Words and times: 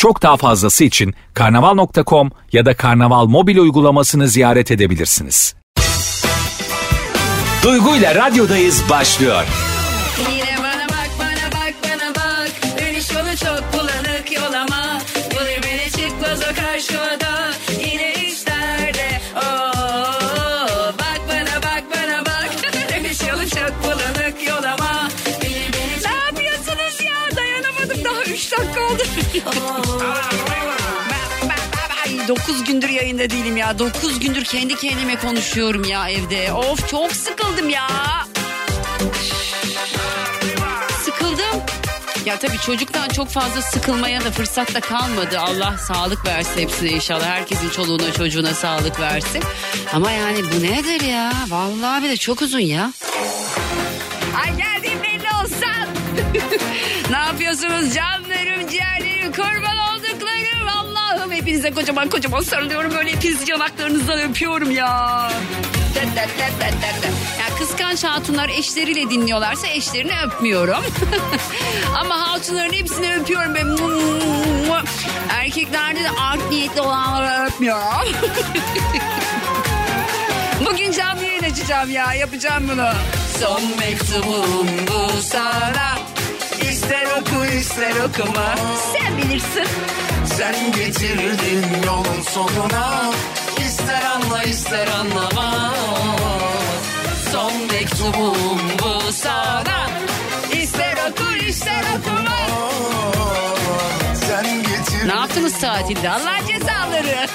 Çok 0.00 0.22
daha 0.22 0.36
fazlası 0.36 0.84
için 0.84 1.14
karnaval.com 1.34 2.30
ya 2.52 2.66
da 2.66 2.76
karnaval 2.76 3.26
mobil 3.26 3.56
uygulamasını 3.58 4.28
ziyaret 4.28 4.70
edebilirsiniz. 4.70 5.54
Duygu 7.62 7.96
ile 7.96 8.14
radyodayız 8.14 8.82
başlıyor. 8.90 9.44
Yine 10.32 10.58
bana 10.58 10.88
bak 10.88 11.10
bana 11.18 11.52
bak 11.52 11.74
bana 11.84 12.14
bak. 12.14 12.50
Dönüş 12.78 13.10
yolu 13.10 13.36
çok 13.36 13.72
bulanık 13.72 14.32
yol 14.32 14.52
ama 14.52 15.00
Bulur 15.30 15.62
beni 15.64 15.90
çıkmaz 15.90 16.40
o 16.52 16.54
karşıda 16.60 17.50
Yine 17.90 18.12
işlerde. 18.14 19.20
Oo, 19.36 20.92
Bak 20.98 21.20
bana 21.28 21.62
bak 21.62 21.84
bana 21.94 22.20
bak. 22.26 22.50
Dönüş 22.94 23.20
yolu 23.28 23.48
çok 23.50 23.84
bulanık 23.84 24.48
yol 24.48 24.64
ama 24.64 25.08
Bulur 25.26 25.72
beni 25.72 26.04
Ne 26.04 26.16
yapıyorsunuz 26.26 27.00
ya? 27.06 27.36
Dayanamadım. 27.36 28.04
Daha 28.04 28.22
3 28.22 28.52
dakika 28.52 28.80
9 32.30 32.64
gündür 32.64 32.88
yayında 32.88 33.30
değilim 33.30 33.56
ya. 33.56 33.78
9 33.78 34.20
gündür 34.20 34.44
kendi 34.44 34.76
kendime 34.76 35.18
konuşuyorum 35.18 35.84
ya 35.84 36.10
evde. 36.10 36.52
Of 36.52 36.88
çok 36.88 37.12
sıkıldım 37.12 37.68
ya. 37.68 37.88
Sıkıldım. 41.04 41.62
Ya 42.26 42.38
tabii 42.38 42.58
çocuktan 42.58 43.08
çok 43.08 43.28
fazla 43.28 43.62
sıkılmaya 43.62 44.24
da 44.24 44.30
fırsat 44.30 44.74
da 44.74 44.80
kalmadı. 44.80 45.40
Allah 45.40 45.78
sağlık 45.78 46.26
versin 46.26 46.60
hepsine 46.60 46.90
inşallah. 46.90 47.26
Herkesin 47.26 47.70
çoluğuna 47.70 48.12
çocuğuna 48.12 48.54
sağlık 48.54 49.00
versin. 49.00 49.42
Ama 49.92 50.10
yani 50.10 50.38
bu 50.44 50.62
nedir 50.62 51.00
ya? 51.00 51.32
Vallahi 51.48 52.04
bir 52.04 52.08
de 52.08 52.16
çok 52.16 52.42
uzun 52.42 52.60
ya. 52.60 52.92
Ay 54.44 54.56
geldiğim 54.56 55.02
belli 55.02 55.28
olsan. 55.42 55.88
yapıyorsunuz 57.40 57.94
canlarım, 57.94 58.68
ciğerlerim, 58.68 59.32
kurban 59.32 59.78
olduklarım 59.78 60.68
Allah'ım. 60.68 61.32
Hepinize 61.32 61.70
kocaman 61.70 62.08
kocaman 62.08 62.40
sarılıyorum. 62.40 62.94
Böyle 62.94 63.12
hepinizi 63.12 63.50
yanaklarınızdan 63.50 64.20
öpüyorum 64.20 64.70
ya. 64.70 65.30
Ya 67.38 67.56
kıskanç 67.58 68.04
hatunlar 68.04 68.48
eşleriyle 68.48 69.10
dinliyorlarsa 69.10 69.66
eşlerini 69.66 70.12
öpmüyorum. 70.26 70.84
Ama 72.00 72.28
hatunların 72.28 72.72
hepsini 72.72 73.14
öpüyorum. 73.14 73.54
Ben 73.54 73.76
Erkeklerde 75.30 76.04
de 76.04 76.10
art 76.10 76.50
niyetli 76.50 76.80
olanları 76.80 77.46
öpmüyorum. 77.46 78.08
Bugün 80.70 80.92
canlı 80.92 81.24
yayın 81.24 81.42
açacağım 81.42 81.90
ya. 81.90 82.14
Yapacağım 82.14 82.68
bunu. 82.72 82.90
Son 83.40 83.62
mektubum 83.78 84.66
bu 84.88 85.22
sana. 85.22 85.99
İster 86.90 87.06
oku 87.20 87.44
ister 87.44 87.90
okuma. 87.90 88.54
Sen 88.92 89.16
bilirsin. 89.18 89.66
Sen 90.24 90.72
getirdin 90.72 91.82
yolun 91.86 92.22
sonuna 92.22 93.10
İster 93.66 94.02
anla 94.02 94.42
ister 94.42 94.86
anlama 94.86 95.74
Son 97.32 97.52
mektubum 97.72 98.60
bu 98.82 99.12
sana. 99.12 99.90
İster 100.52 100.96
oku 101.10 101.34
ister 101.48 101.82
okuma. 101.98 102.36
Sen 104.14 104.62
getirdin 104.62 105.08
Ne 105.08 105.14
yaptınız 105.14 105.60
tatilde? 105.60 106.10
Allah 106.10 106.38
cezaları. 106.48 107.26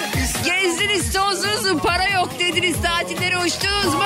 Gezdiniz 0.46 1.14
tozdunuz 1.14 1.66
mu? 1.66 1.80
Para 1.80 2.08
yok 2.08 2.30
dediniz 2.40 2.76
tatillere 2.82 3.38
uçtunuz 3.38 3.94
mu? 3.94 4.04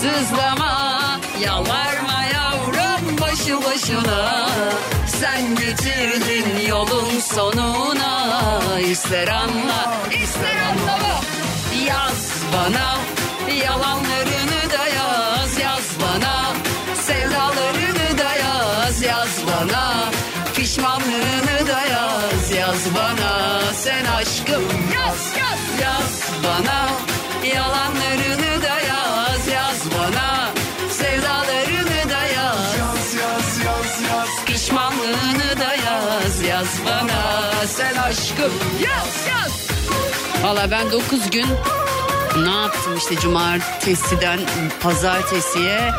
Sızlama, 0.00 1.00
yalvarma 1.44 2.19
başı 3.40 3.64
başına. 3.64 4.48
Sen 5.06 5.54
getirdin 5.54 6.66
yolun 6.68 7.20
sonuna. 7.20 8.60
İster 8.90 9.28
anla, 9.28 9.94
ister 10.22 10.56
anlama. 10.56 11.20
Yaz 11.86 12.30
bana, 12.52 12.98
yalanlarını 13.64 14.70
da 14.72 14.86
yaz, 14.86 15.58
yaz 15.60 15.88
bana. 16.00 16.52
Sevdalarını 16.94 18.18
da 18.18 18.36
yaz, 18.36 19.02
yaz 19.02 19.38
bana. 19.46 20.10
Pişmanlığını 20.56 21.66
da 21.68 21.80
yaz, 21.80 22.50
yaz 22.58 22.94
bana. 22.96 23.60
Sen 23.74 24.04
aşkım 24.04 24.64
yaz, 24.94 25.32
yaz, 25.38 25.80
yaz 25.82 26.44
bana. 26.44 26.88
Yalanlarını 27.54 28.19
sen 37.70 37.96
aşkım 37.96 38.52
yaz 38.84 39.26
yaz. 39.28 39.68
Valla 40.42 40.70
ben 40.70 40.92
9 40.92 41.30
gün 41.30 41.46
ne 42.44 42.50
yaptım 42.50 42.96
işte 42.98 43.16
cumartesiden 43.16 44.40
pazartesiye. 44.82 45.90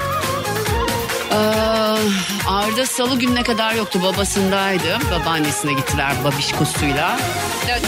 Arda 2.47 2.85
salı 2.85 3.19
gününe 3.19 3.43
kadar 3.43 3.73
yoktu 3.73 3.99
babasındaydı. 4.03 4.97
Babaannesine 5.11 5.73
gittiler 5.73 6.11
babişkosuyla. 6.23 7.19
Dıt, 7.67 7.83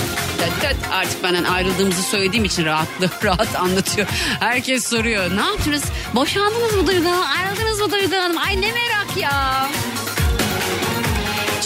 dıt. 0.61 0.75
Artık 0.91 1.23
benden 1.23 1.44
ayrıldığımızı 1.44 2.01
söylediğim 2.03 2.45
için 2.45 2.65
rahatlı 2.65 3.09
rahat 3.23 3.55
anlatıyor. 3.55 4.07
Herkes 4.39 4.88
soruyor. 4.89 5.38
Ne 5.38 5.41
yaptınız? 5.41 5.83
Boşandınız 6.15 6.73
mı 6.75 6.88
Duygu 6.88 7.09
Hanım? 7.09 7.25
Ayrıldınız 7.38 7.79
mı 7.81 7.91
Duygu 7.91 8.15
Hanım? 8.15 8.38
Ay 8.38 8.61
ne 8.61 8.71
merak 8.71 9.17
ya. 9.17 9.67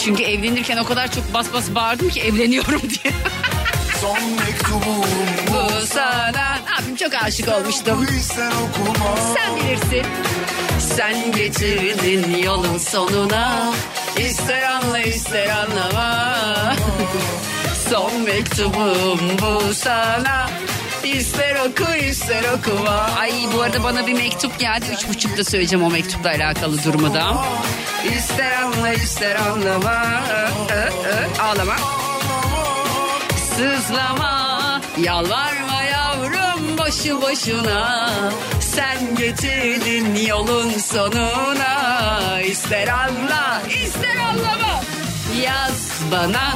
Çünkü 0.07 0.23
evlenirken 0.23 0.78
o 0.78 0.85
kadar 0.85 1.12
çok 1.12 1.34
bas 1.34 1.47
bas 1.53 1.66
bağırdım 1.75 2.09
ki 2.09 2.22
evleniyorum 2.22 2.81
diye. 2.90 3.13
Son 4.01 4.29
mektubum 4.29 5.06
Bu 5.47 5.85
sana. 5.85 6.57
Yapayım 6.69 6.95
çok 7.00 7.13
aşık 7.23 7.47
olmuştum. 7.50 8.06
Sen 9.35 9.56
bilirsin. 9.56 10.12
Sen 10.79 11.31
getirdin 11.31 12.38
yolun 12.44 12.78
sonuna. 12.78 13.73
İster 14.19 14.63
anla 14.63 15.00
ister 15.00 15.50
anlama. 15.50 16.35
Son 17.90 18.22
mektubum 18.22 19.19
bu 19.41 19.73
sana. 19.73 20.50
İster 21.16 21.56
oku 21.56 21.95
ister 21.95 22.44
okuma. 22.53 23.09
Ay 23.19 23.31
bu 23.53 23.62
arada 23.62 23.84
bana 23.84 24.07
bir 24.07 24.13
mektup 24.13 24.59
geldi. 24.59 24.85
Üç 24.94 25.07
buçukta 25.09 25.44
söyleyeceğim 25.44 25.85
o 25.85 25.90
mektupla 25.90 26.29
alakalı 26.29 26.84
durumu 26.84 27.13
da. 27.13 27.45
İster 28.18 28.51
anla 28.62 28.94
ister 28.94 29.35
anlama. 29.35 30.03
Ö, 30.31 30.73
ö, 30.73 30.88
ö. 31.09 31.41
Ağlama. 31.41 31.75
Sızlama, 33.56 34.81
yalvarma 34.97 35.84
yavrum 35.91 36.78
boşu 36.78 37.22
boşuna. 37.22 38.09
Sen 38.59 39.16
getirdin 39.16 40.16
yolun 40.28 40.69
sonuna. 40.69 42.41
İster 42.41 42.88
anla, 42.88 43.62
ister 43.84 44.17
anlama. 44.17 44.81
Yaz 45.44 45.91
bana, 46.12 46.53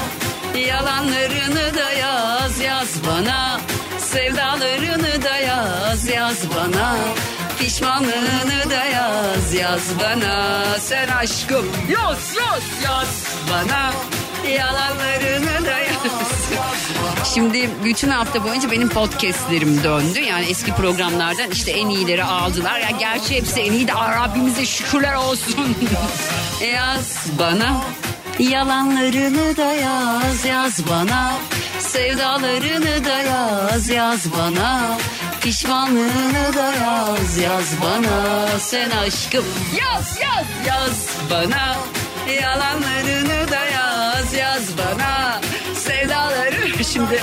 yalanlarını 0.68 1.78
da 1.78 1.92
yaz, 1.92 2.60
yaz 2.60 2.90
bana. 3.08 3.60
Sevdalarını 4.12 5.24
da 5.24 5.38
yaz, 5.38 6.10
yaz 6.10 6.38
bana. 6.56 6.98
Pişmanlığını 7.60 8.70
da 8.70 8.86
yaz, 8.86 9.54
yaz 9.54 9.82
bana. 10.00 10.64
Sen 10.80 11.08
aşkım 11.08 11.66
yaz, 11.90 12.36
yaz, 12.36 12.64
yaz 12.86 13.26
bana. 13.52 13.94
Yalanlarını 14.52 15.66
da 15.66 15.80
yaz. 15.80 16.50
Şimdi 17.34 17.70
bütün 17.84 18.10
hafta 18.10 18.44
boyunca 18.44 18.72
benim 18.72 18.90
podcastlerim 18.90 19.84
döndü. 19.84 20.20
Yani 20.20 20.46
eski 20.46 20.74
programlardan 20.74 21.52
işte 21.52 21.72
en 21.72 21.90
iyileri 21.90 22.24
aldılar. 22.24 22.80
Ya 22.80 22.90
gerçi 23.00 23.36
hepsi 23.36 23.60
en 23.60 23.72
iyi 23.72 23.88
de 23.88 23.94
Rabbimize 23.94 24.66
şükürler 24.66 25.14
olsun. 25.14 25.76
yaz 26.74 27.26
bana 27.40 27.82
yalanlarını 28.40 29.58
da 29.58 29.74
yaz 29.74 30.46
yaz 30.46 30.90
bana. 30.90 31.34
Sevdalarını 31.92 33.06
da 33.06 33.22
yaz 33.22 33.90
yaz 33.90 34.32
bana. 34.38 34.98
Pişmanlığını 35.42 36.54
da 36.56 36.74
yaz 36.74 37.38
yaz 37.38 37.82
bana. 37.82 38.48
Sen 38.60 38.90
aşkım 38.90 39.46
yaz 39.80 40.20
yaz 40.22 40.46
yaz 40.68 41.08
bana. 41.32 41.78
Yalanlarını 42.42 43.52
da 43.52 43.66
yaz 43.66 44.34
yaz 44.34 44.64
bana. 44.78 45.42
Sevdaları 45.76 46.84
Şimdi 46.94 47.22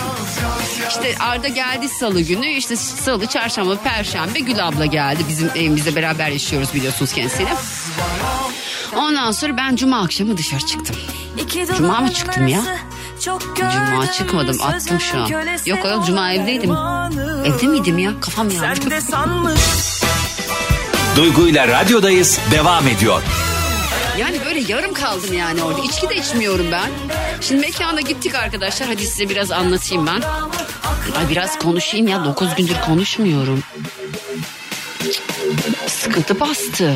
işte 0.88 1.14
Arda 1.20 1.48
geldi 1.48 1.88
salı 1.88 2.20
günü 2.20 2.46
işte 2.46 2.76
salı, 2.76 3.26
çarşamba, 3.26 3.76
perşembe 3.76 4.40
Gül 4.40 4.66
abla 4.68 4.86
geldi. 4.86 5.22
Bizim 5.28 5.50
evimizde 5.54 5.96
beraber 5.96 6.28
yaşıyoruz 6.28 6.74
biliyorsunuz 6.74 7.12
kendisiyle. 7.12 7.50
Ondan 8.96 9.32
sonra 9.32 9.56
ben 9.56 9.76
cuma 9.76 10.02
akşamı 10.02 10.36
dışarı 10.36 10.66
çıktım. 10.66 10.96
Cuma 11.76 12.00
mı 12.00 12.12
çıktım 12.12 12.46
ya? 12.48 12.62
Cuma 13.22 14.12
çıkmadım 14.12 14.62
attım 14.62 15.00
şu 15.00 15.18
an. 15.18 15.26
Yok 15.66 15.84
oğlum 15.84 16.04
cuma 16.04 16.32
evdeydim. 16.32 16.70
Evde 17.44 17.66
miydim 17.66 17.98
ya? 17.98 18.10
Kafam 18.20 18.50
yandı. 18.50 18.60
Duygu 21.16 21.48
ile 21.48 21.68
radyodayız 21.68 22.38
devam 22.50 22.88
ediyor. 22.88 23.22
Yani 24.18 24.40
böyle 24.44 24.60
yarım 24.72 24.94
kaldım 24.94 25.32
yani 25.34 25.62
orada. 25.62 25.80
İçki 25.80 26.08
de 26.08 26.16
içmiyorum 26.16 26.66
ben. 26.72 26.90
Şimdi 27.40 27.60
mekana 27.60 28.00
gittik 28.00 28.34
arkadaşlar. 28.34 28.88
Hadi 28.88 29.06
size 29.06 29.28
biraz 29.28 29.50
anlatayım 29.52 30.06
ben. 30.06 30.22
Ay 31.18 31.28
biraz 31.30 31.58
konuşayım 31.58 32.08
ya. 32.08 32.24
Dokuz 32.24 32.54
gündür 32.54 32.76
konuşmuyorum. 32.86 33.62
Sıkıntı 35.86 36.40
bastı. 36.40 36.94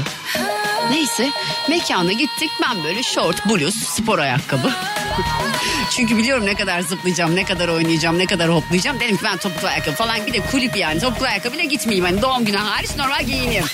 Neyse 0.90 1.30
mekana 1.68 2.12
gittik. 2.12 2.50
Ben 2.62 2.84
böyle 2.84 3.02
şort, 3.02 3.46
bluz, 3.48 3.74
spor 3.74 4.18
ayakkabı. 4.18 4.70
Çünkü 5.96 6.16
biliyorum 6.16 6.46
ne 6.46 6.54
kadar 6.54 6.80
zıplayacağım, 6.80 7.36
ne 7.36 7.44
kadar 7.44 7.68
oynayacağım, 7.68 8.18
ne 8.18 8.26
kadar 8.26 8.48
hoplayacağım. 8.50 9.00
Dedim 9.00 9.16
ki 9.16 9.24
ben 9.24 9.36
topuklu 9.36 9.68
ayakkabı 9.68 9.96
falan 9.96 10.26
bir 10.26 10.32
de 10.32 10.40
kulüp 10.40 10.76
yani 10.76 11.00
topuklu 11.00 11.26
ayakkabıyla 11.26 11.64
gitmeyeyim. 11.64 12.04
Hani 12.04 12.22
doğum 12.22 12.44
günü 12.44 12.56
hariç 12.56 12.90
normal 12.96 13.24
giyineyim. 13.24 13.64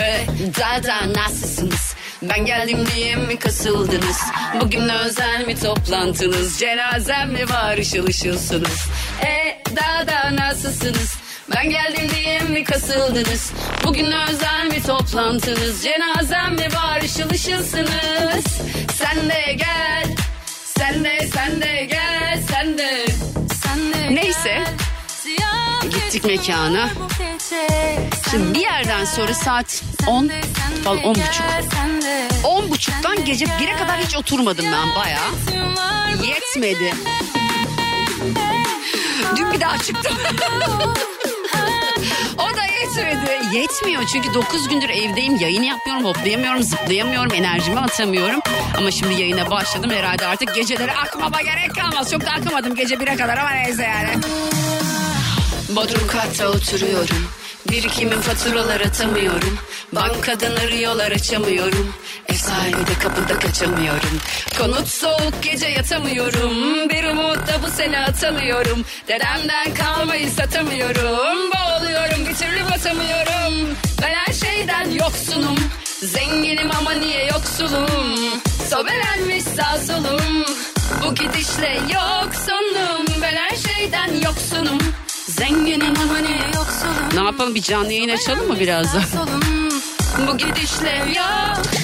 Ee, 0.00 0.26
da 0.58 1.12
nasılsınız? 1.14 1.94
Ben 2.22 2.46
geldim 2.46 2.86
diye 2.94 3.16
mi 3.16 3.38
kasıldınız? 3.38 4.18
Bugün 4.60 4.88
özel 4.88 5.46
mi 5.46 5.60
toplantınız? 5.60 6.58
Cenazem 6.58 7.32
mi 7.32 7.50
var 7.50 7.78
ışıl 7.78 8.06
ışılsınız? 8.06 8.78
E 9.26 9.62
da 9.76 10.06
da 10.06 10.36
nasılsınız? 10.36 11.14
Ben 11.56 11.70
geldim 11.70 12.10
diye 12.16 12.40
mi 12.40 12.64
kasıldınız? 12.64 13.52
Bugün 13.84 14.12
özel 14.12 14.66
mi 14.66 14.82
toplantınız? 14.82 15.82
Cenazem 15.82 16.54
mi 16.54 16.68
var 16.74 17.02
ışıl 17.02 17.30
ışılsınız? 17.30 18.44
Sen 18.94 19.30
de 19.30 19.52
gel, 19.52 20.16
sen 20.82 21.04
de 21.04 21.28
sen 21.34 21.60
de 21.60 21.84
gel, 21.84 22.42
sen 22.50 22.78
de. 22.78 23.04
Neyse 24.10 24.64
gittik 25.90 26.24
mekana. 26.24 26.90
Şimdi 28.30 28.54
bir 28.54 28.60
yerden 28.60 29.04
sonra 29.04 29.34
saat 29.34 29.82
10 30.06 30.30
falan 30.84 31.02
10 31.04 31.14
buçuk. 31.14 31.44
10 32.44 32.70
buçuktan 32.70 33.24
gece 33.24 33.44
1'e 33.44 33.76
kadar 33.76 34.00
hiç 34.00 34.16
oturmadım 34.16 34.64
ben 34.72 34.94
bayağı. 34.96 35.30
Yetmedi. 36.26 36.94
Dün 39.36 39.52
bir 39.52 39.60
daha 39.60 39.78
çıktım. 39.78 40.16
o 42.38 42.56
da 42.56 42.64
yetmedi. 42.64 43.56
Yetmiyor 43.56 44.02
çünkü 44.12 44.34
9 44.34 44.68
gündür 44.68 44.88
evdeyim. 44.88 45.36
Yayın 45.36 45.62
yapmıyorum, 45.62 46.04
hoplayamıyorum, 46.04 46.62
zıplayamıyorum, 46.62 47.34
enerjimi 47.34 47.80
atamıyorum. 47.80 48.40
Ama 48.78 48.90
şimdi 48.90 49.20
yayına 49.20 49.50
başladım. 49.50 49.90
Herhalde 49.90 50.26
artık 50.26 50.54
geceleri 50.54 50.92
akmama 50.92 51.42
gerek 51.42 51.74
kalmaz. 51.74 52.10
Çok 52.10 52.20
da 52.26 52.30
akamadım 52.30 52.74
gece 52.74 52.94
1'e 52.94 53.16
kadar 53.16 53.38
ama 53.38 53.50
neyse 53.50 53.82
yani. 53.82 54.08
Bodrum 55.76 56.06
katta 56.06 56.48
oturuyorum. 56.48 57.26
Birikimin 57.70 58.20
faturalar 58.20 58.80
atamıyorum. 58.80 59.58
Bankadan 59.92 60.56
arıyorlar 60.56 61.12
açamıyorum. 61.12 61.94
Ev 62.42 62.46
sahibi 62.46 62.86
de 62.86 62.94
kapıda 63.02 63.38
kaçamıyorum. 63.38 64.18
Konut 64.58 64.88
soğuk 64.88 65.42
gece 65.42 65.66
yatamıyorum. 65.66 66.88
Bir 66.88 67.04
umut 67.04 67.48
da 67.48 67.62
bu 67.62 67.70
sene 67.70 67.98
atamıyorum. 68.00 68.84
Dedemden 69.08 69.74
kalmayı 69.74 70.30
satamıyorum. 70.30 71.50
Boğuluyorum 71.52 72.26
bir 72.28 72.34
türlü 72.34 72.64
batamıyorum. 72.64 73.76
Ben 74.02 74.14
her 74.14 74.32
şeyden 74.32 74.90
yoksunum. 74.90 75.56
Zenginim 76.02 76.70
ama 76.78 76.92
niye 76.92 77.26
yoksulum? 77.26 78.18
Sobelenmiş 78.70 79.44
sağ 79.44 79.78
solum. 79.78 80.44
Bu 81.04 81.14
gidişle 81.14 81.80
yok 81.94 82.30
sonum. 82.46 83.06
Ben 83.22 83.36
her 83.36 83.56
şeyden 83.56 84.14
yoksunum. 84.24 84.78
Zenginim 85.28 85.94
ama 86.02 86.18
niye 86.18 86.46
yoksulum? 86.54 87.08
Ne 87.14 87.24
yapalım 87.24 87.54
bir 87.54 87.62
canlı 87.62 87.92
yayın 87.92 88.08
açalım 88.08 88.48
mı 88.48 88.60
birazdan? 88.60 89.02
Bu 90.28 90.38
gidişle 90.38 91.04
yok. 91.16 91.81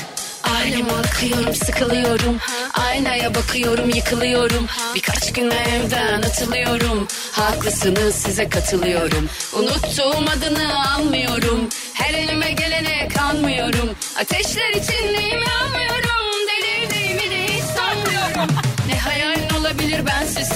Aileme 0.58 0.90
bakıyorum 0.90 1.54
sıkılıyorum. 1.54 2.38
Aynaya 2.74 3.34
bakıyorum 3.34 3.90
yıkılıyorum. 3.90 4.66
Birkaç 4.94 5.32
güne 5.32 5.54
evden 5.54 6.22
atılıyorum. 6.22 7.08
Haklısınız 7.32 8.14
size 8.14 8.48
katılıyorum. 8.48 9.28
Unuttuğum 9.52 10.24
adını 10.36 10.94
almıyorum 10.94 11.68
Her 11.94 12.14
elime 12.14 12.50
gelene 12.52 13.08
kanmıyorum. 13.08 13.90
Ateşler 14.20 14.70
içindeyim 14.70 15.40
yanmıyorum 15.48 16.26
Delirdiğimi 16.48 17.30
de 17.30 17.44
hiç 17.44 17.64
sanmıyorum. 17.64 18.54
Ne 18.88 18.98
hayalin 18.98 19.54
olabilir 19.60 20.06
bensiz? 20.06 20.48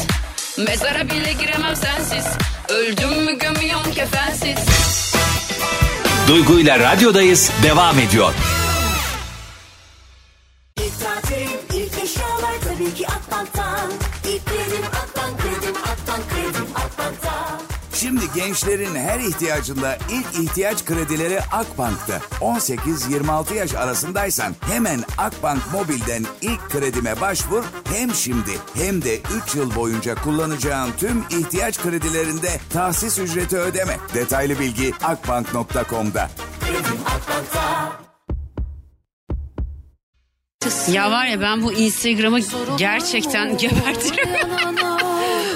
Mezara 0.59 1.11
bile 1.11 1.33
giremem 1.33 1.77
sensiz. 1.77 2.25
Öldüm 2.69 3.25
mü 3.25 3.39
gömüyorum 3.39 3.93
kefensiz? 3.95 4.59
Duygu 6.29 6.61
ile 6.61 6.79
radyodayız 6.79 7.51
devam 7.63 7.99
ediyor. 7.99 8.33
İlk 11.03 11.09
tatil, 11.09 11.49
ilk 11.75 11.99
eşyalar 12.05 12.55
tabii 12.65 12.95
ki 12.95 13.07
Akbank'tan. 13.09 13.91
İlk 14.25 14.47
kredim 14.47 14.85
Akbank, 14.87 15.39
kredim 15.41 15.77
Akbank, 15.77 16.31
kredim 16.31 16.67
Akbank'tan. 16.75 17.61
Şimdi 17.95 18.25
gençlerin 18.35 18.95
her 18.95 19.21
ihtiyacında 19.21 19.99
ilk 20.11 20.49
ihtiyaç 20.49 20.85
kredileri 20.85 21.41
Akbank'ta. 21.41 22.21
18-26 22.41 23.55
yaş 23.55 23.75
arasındaysan 23.75 24.55
hemen 24.61 25.05
Akbank 25.19 25.63
Mobil'den 25.73 26.27
ilk 26.41 26.71
kredime 26.71 27.21
başvur. 27.21 27.65
Hem 27.85 28.15
şimdi 28.15 28.51
hem 28.75 29.03
de 29.03 29.21
3 29.47 29.55
yıl 29.55 29.75
boyunca 29.75 30.15
kullanacağın 30.15 30.93
tüm 30.93 31.25
ihtiyaç 31.31 31.79
kredilerinde 31.79 32.61
tahsis 32.73 33.19
ücreti 33.19 33.59
ödeme. 33.59 33.99
Detaylı 34.15 34.59
bilgi 34.59 34.93
akbank.com'da. 35.03 36.31
Ya 40.93 41.11
var 41.11 41.27
ya 41.27 41.41
ben 41.41 41.63
bu 41.63 41.73
Instagram'ı 41.73 42.41
gerçekten 42.79 43.57
gebertirim. 43.57 44.29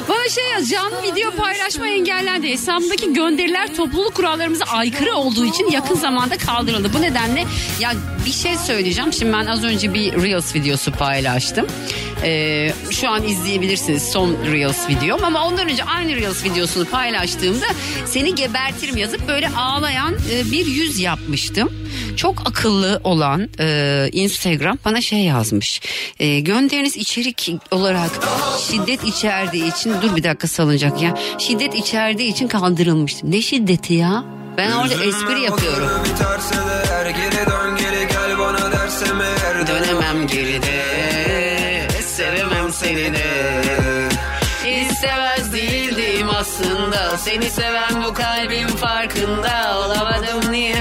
Bana 0.09 0.29
şey 0.29 0.45
yaz 0.53 0.69
canlı 0.69 1.03
video 1.03 1.31
paylaşma 1.31 1.89
engellendi. 1.89 2.51
Hesabımdaki 2.51 3.13
gönderiler 3.13 3.75
topluluk 3.75 4.15
kurallarımıza 4.15 4.65
aykırı 4.65 5.15
olduğu 5.15 5.45
için 5.45 5.71
yakın 5.71 5.95
zamanda 5.95 6.37
kaldırıldı. 6.39 6.91
Bu 6.95 7.03
nedenle 7.03 7.45
ya 7.81 7.93
bir 8.27 8.33
şey 8.33 8.57
söyleyeceğim. 8.57 9.13
Şimdi 9.13 9.33
ben 9.33 9.47
az 9.47 9.65
önce 9.65 9.95
bir 9.95 10.13
Reels 10.13 10.55
videosu 10.55 10.93
paylaştım. 10.93 11.67
Ee, 12.23 12.73
şu 12.91 13.11
an 13.11 13.23
izleyebilirsiniz 13.23 14.03
son 14.03 14.37
Reels 14.53 14.89
videom 14.89 15.25
ama 15.25 15.47
ondan 15.47 15.69
önce 15.69 15.85
aynı 15.85 16.17
Reels 16.17 16.45
videosunu 16.45 16.85
paylaştığımda 16.85 17.67
seni 18.07 18.35
gebertirim 18.35 18.97
yazıp 18.97 19.29
böyle 19.29 19.49
ağlayan 19.49 20.15
e, 20.33 20.51
bir 20.51 20.67
yüz 20.67 21.01
yapmıştım. 21.01 21.71
Çok 22.17 22.49
akıllı 22.49 23.01
olan 23.05 23.49
e, 23.61 24.09
Instagram 24.13 24.79
bana 24.85 25.01
şey 25.01 25.19
yazmış. 25.19 25.81
E, 26.21 26.41
gönderiniz 26.41 26.97
içerik 26.97 27.51
olarak 27.71 28.11
şiddet 28.71 29.05
içerdiği 29.05 29.73
için 29.73 29.95
dur 30.03 30.17
bir 30.17 30.23
dakika 30.23 30.49
salınacak 30.49 31.03
ya. 31.03 31.15
Şiddet 31.39 31.75
içerdiği 31.75 32.33
için 32.33 32.49
kaldırılmıştı. 32.49 33.31
Ne 33.31 33.43
şiddeti 33.43 33.95
ya? 33.95 34.25
Ben 34.57 34.73
orada 34.73 35.05
espri 35.05 35.43
yapıyorum. 35.43 35.91
Biterse 36.05 36.57
Dönemem 40.17 40.27
geride 40.27 41.89
Sevemem 42.03 42.73
seni 42.73 43.15
de. 43.15 43.53
İstemez 44.67 45.53
değildim 45.53 46.29
aslında 46.31 47.19
Seni 47.19 47.51
seven 47.51 48.05
bu 48.05 48.15
kalbim 48.15 48.69
farkında 48.69 49.79
Olamadım 49.79 50.53
niye? 50.53 50.77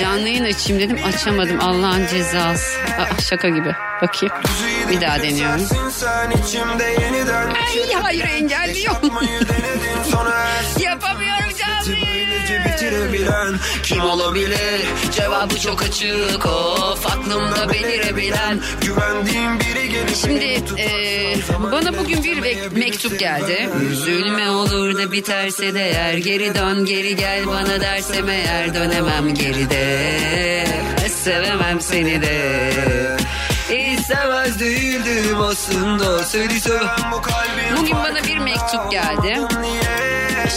Canlı 0.00 0.28
yayın 0.28 0.44
açayım 0.44 0.82
dedim 0.82 0.98
açamadım. 1.06 1.60
Allah'ın 1.60 2.06
cezası. 2.06 2.78
Aa, 2.80 3.20
Şaka 3.20 3.48
gibi. 3.48 3.74
Bakayım. 4.02 4.34
Bir 4.90 5.00
daha 5.00 5.22
deniyorum. 5.22 5.68
Ay 7.54 7.92
hayır 8.02 8.24
engelliyor 8.24 8.94
Yapamıyorum 11.02 11.50
canlı 11.58 11.96
Böylece 12.06 12.64
bitirebilen 12.64 13.54
Kim 13.82 14.00
olabilir 14.04 14.80
cevabı 15.16 15.60
çok 15.60 15.82
açık 15.82 16.46
Of 16.46 17.06
aklımda 17.06 17.68
belirebilen 17.72 18.60
Güvendiğim 18.80 19.60
biri 19.60 19.88
gelip 19.88 20.16
Şimdi 20.16 20.44
eee, 20.78 21.36
bana 21.72 21.98
bugün 21.98 22.24
bir 22.24 22.42
ve- 22.42 22.68
mektup 22.72 23.18
geldi. 23.18 23.68
Üzülme 23.92 24.50
olur 24.50 24.98
da 24.98 25.12
biterse 25.12 25.74
de 25.74 25.90
eğer 25.90 26.14
geri 26.14 26.54
dön 26.54 26.84
geri 26.84 27.16
gel 27.16 27.46
bana 27.46 27.80
dersem 27.80 28.28
eğer 28.28 28.74
dönemem 28.74 29.34
geride. 29.34 30.66
Sevemem 31.08 31.80
seni 31.80 32.22
de. 32.22 33.16
istemez 33.92 34.60
değildim 34.60 35.40
aslında 35.40 36.24
Seni 36.24 36.60
seven 36.60 37.12
bu 37.12 37.22
kalbim 37.22 37.76
Bugün 37.76 37.96
bana 37.96 38.24
bir 38.24 38.38
mektup 38.38 38.90
geldi. 38.90 39.40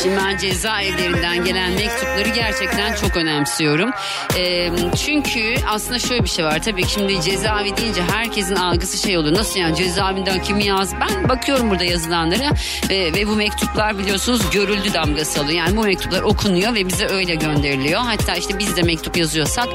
Şimdi 0.04 0.18
ben 0.18 0.38
cezaevlerinden 0.38 1.44
gelen 1.44 1.72
mektupları 1.72 2.30
gerçekten 2.30 2.96
çok 2.96 3.18
önemsiyorum. 3.18 3.92
Ee, 4.38 4.70
çünkü 5.06 5.56
aslında 5.68 6.00
şöyle 6.00 6.24
bir 6.24 6.30
şey 6.30 6.46
var. 6.46 6.62
Tabii 6.64 6.84
ki 6.84 6.92
şimdi 6.92 7.22
cezaevi 7.22 7.78
deyince 7.78 8.02
herkesin 8.02 8.56
algısı 8.56 8.98
şey 8.98 9.18
oluyor. 9.18 9.36
Nasıl 9.36 9.60
yani 9.60 9.76
cezaevinden 9.76 10.42
kim 10.42 10.60
yaz? 10.60 10.94
Ben 10.94 11.30
bakıyorum 11.30 11.70
burada 11.70 11.84
yazılanlara 11.84 12.52
ve, 12.90 13.14
ve 13.14 13.28
bu 13.28 13.36
mektuplar 13.36 13.98
biliyorsunuz 13.98 14.42
görüldü 14.52 14.94
damgası 14.94 15.40
alıyor. 15.42 15.58
Yani 15.58 15.78
bu 15.78 15.84
mektuplar 15.84 16.22
okunuyor 16.22 16.74
ve 16.74 16.88
bize 16.88 17.08
öyle 17.08 17.36
gönderiliyor. 17.36 18.02
Hatta 18.02 18.36
işte 18.36 18.60
biz 18.60 18.76
de 18.78 18.82
mektup 18.82 19.18
yazıyorsak 19.18 19.68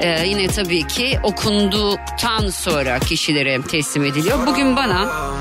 e, 0.00 0.26
yine 0.26 0.46
tabii 0.46 0.86
ki 0.86 1.18
okunduktan 1.22 2.48
sonra 2.48 2.98
kişilere 2.98 3.62
teslim 3.62 4.04
ediliyor. 4.04 4.46
Bugün 4.46 4.76
bana 4.76 5.32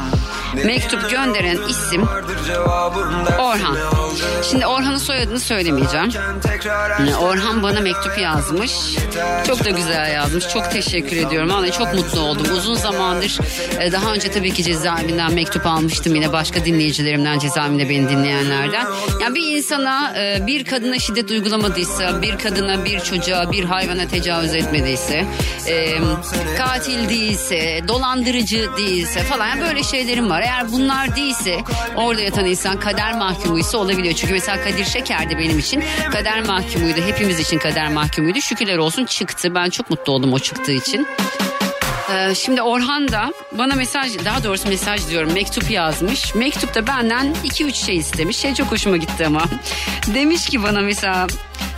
mektup 0.66 1.10
gönderen 1.10 1.58
isim 1.70 2.08
Orhan. 3.40 3.78
Şimdi 4.50 4.66
Orhan'ın 4.66 4.98
soyadını 4.98 5.40
söylemeyeceğim. 5.40 6.10
Orhan 7.22 7.64
bana 7.64 7.80
mektup 7.80 8.18
yazmış. 8.18 8.72
Çok 9.48 9.66
da 9.66 9.70
güzel 9.70 10.14
yazmış. 10.14 10.48
Çok 10.48 10.72
teşekkür 10.72 11.18
ediyorum. 11.18 11.50
Vallahi 11.50 11.72
çok 11.72 11.94
mutlu 11.94 12.20
oldum. 12.20 12.58
Uzun 12.58 12.76
zamandır 12.76 13.38
e, 13.80 13.92
daha 13.92 14.14
önce 14.14 14.32
tabii 14.32 14.54
ki 14.54 14.64
cezaevinden 14.64 15.34
mektup 15.34 15.66
almıştım 15.66 16.16
yine 16.16 16.34
başka 16.34 16.66
dinleyicilerimden 16.66 17.40
cezaevinde 17.40 17.90
beni 17.90 18.10
dinleyenlerden. 18.10 18.86
Yani 19.22 19.36
bir 19.36 19.58
insana 19.58 20.14
e, 20.18 20.48
bir 20.48 20.66
kadına 20.66 21.00
şiddet 21.00 21.32
uygulamadıysa, 21.32 22.22
bir 22.22 22.38
kadına, 22.38 22.86
bir 22.86 23.00
çocuğa, 23.00 23.52
bir 23.52 23.64
hayvana 23.64 24.08
tecavüz 24.08 24.56
etmediyse, 24.56 25.26
e, 25.68 25.98
katil 26.58 27.10
değilse, 27.10 27.82
dolandırıcı 27.88 28.70
değilse 28.78 29.24
falan 29.24 29.48
yani 29.48 29.62
böyle 29.62 29.84
şeylerim 29.84 30.30
var. 30.30 30.41
Eğer 30.42 30.72
bunlar 30.72 31.16
değilse 31.16 31.58
orada 31.96 32.22
yatan 32.22 32.46
insan 32.46 32.80
kader 32.80 33.14
mahkumuysa 33.18 33.78
olabiliyor. 33.78 34.14
Çünkü 34.16 34.34
mesela 34.34 34.64
Kadir 34.64 34.86
Şeker 34.86 35.30
de 35.30 35.38
benim 35.38 35.60
için 35.60 35.84
kader 36.12 36.42
mahkumuydu. 36.42 37.02
Hepimiz 37.02 37.40
için 37.40 37.58
kader 37.58 37.90
mahkumuydu. 37.90 38.42
Şükürler 38.42 38.78
olsun 38.78 39.06
çıktı. 39.06 39.56
Ben 39.56 39.70
çok 39.70 39.90
mutlu 39.90 40.14
oldum 40.14 40.34
o 40.34 40.40
çıktığı 40.40 40.72
için. 40.72 41.08
Ee, 42.14 42.36
Şimdi 42.36 42.62
Orhan 42.62 43.12
da 43.12 43.34
bana 43.52 43.76
mesaj 43.76 44.26
daha 44.26 44.44
doğrusu 44.44 44.70
mesaj 44.70 45.10
diyorum 45.10 45.34
mektup 45.34 45.72
yazmış. 45.72 46.36
Mektupta 46.36 46.88
benden 46.88 47.36
2-3 47.44 47.74
şey 47.74 47.98
istemiş. 47.98 48.38
Şey 48.38 48.54
çok 48.54 48.72
hoşuma 48.72 48.98
gitti 48.98 49.26
ama. 49.28 49.44
Demiş 50.16 50.46
ki 50.46 50.64
bana 50.64 50.82
mesela 50.82 51.28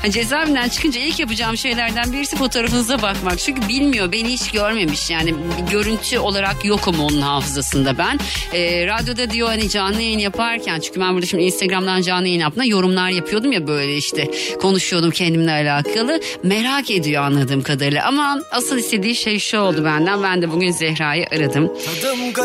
ha, 0.02 0.12
cezaevinden 0.12 0.70
çıkınca 0.70 1.02
ilk 1.02 1.20
yapacağım 1.20 1.58
şeylerden 1.58 2.14
birisi 2.14 2.36
fotoğrafınıza 2.36 3.02
bakmak. 3.02 3.40
Çünkü 3.40 3.68
bilmiyor 3.68 4.12
beni 4.12 4.30
hiç 4.30 4.52
görmemiş. 4.52 5.10
Yani 5.10 5.34
görüntü 5.72 6.20
olarak 6.20 6.66
yokum 6.66 7.00
onun 7.00 7.22
hafızasında 7.22 7.98
ben. 7.98 8.20
Ee, 8.54 8.88
radyoda 8.88 9.30
diyor 9.30 9.48
hani 9.48 9.70
canlı 9.70 10.02
yayın 10.02 10.20
yaparken 10.20 10.80
çünkü 10.80 11.00
ben 11.00 11.14
burada 11.14 11.26
şimdi 11.26 11.44
Instagram'dan 11.44 12.02
canlı 12.02 12.28
yayın 12.28 12.40
yaptığımda 12.40 12.66
yorumlar 12.66 13.10
yapıyordum 13.10 13.52
ya 13.52 13.68
böyle 13.68 13.98
işte 13.98 14.32
konuşuyordum 14.62 15.12
kendimle 15.12 15.52
alakalı. 15.52 16.20
Merak 16.44 16.92
ediyor 16.92 17.24
anladığım 17.24 17.62
kadarıyla 17.64 18.06
ama 18.06 18.40
asıl 18.52 18.78
istediği 18.78 19.16
şey 19.16 19.40
şu 19.40 19.58
oldu 19.60 19.86
benden. 19.86 20.24
Ben 20.24 20.42
de 20.42 20.52
bugün 20.52 20.72
Zehra'yı 20.72 21.26
aradım. 21.32 21.72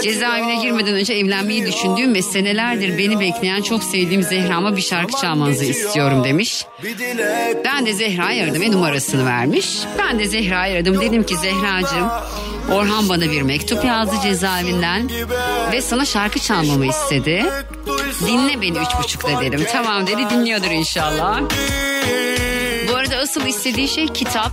Cezaevine 0.03 0.63
girmeden 0.63 0.95
önce 0.95 1.15
evlenmeyi 1.15 1.67
düşündüğüm 1.67 2.15
ve 2.15 2.23
senelerdir 2.23 2.99
beni 2.99 3.21
bekleyen 3.21 3.63
çok 3.63 3.83
sevdiğim 3.85 4.23
Zehra'ma 4.23 4.77
bir 4.77 4.83
şarkı 4.83 5.21
çalmanızı 5.21 5.65
istiyorum 5.65 6.25
demiş. 6.25 6.65
Ben 7.65 7.87
de 7.87 7.93
Zehra'yı 7.95 8.45
aradım 8.45 8.63
ve 8.63 8.71
numarasını 8.71 9.27
vermiş. 9.27 9.79
Ben 9.99 10.19
de 10.19 10.27
Zehra'yı 10.27 10.75
aradım. 10.77 11.01
Dedim 11.01 11.23
ki 11.23 11.37
Zehra'cığım 11.37 12.09
Orhan 12.73 13.09
bana 13.09 13.31
bir 13.31 13.43
mektup 13.43 13.85
yazdı 13.85 14.17
cezaevinden 14.23 15.11
ve 15.73 15.83
sana 15.83 16.05
şarkı 16.05 16.39
çalmamı 16.39 16.87
istedi. 16.87 17.47
Dinle 18.27 18.63
beni 18.63 18.79
üç 18.79 18.89
buçukta 19.03 19.41
dedim. 19.41 19.65
Tamam 19.73 20.07
dedi 20.07 20.31
dinliyordur 20.31 20.71
inşallah. 20.71 21.41
Bu 22.89 22.97
arada 22.97 23.17
asıl 23.17 23.47
istediği 23.47 23.89
şey 23.89 24.09
kitap. 24.09 24.53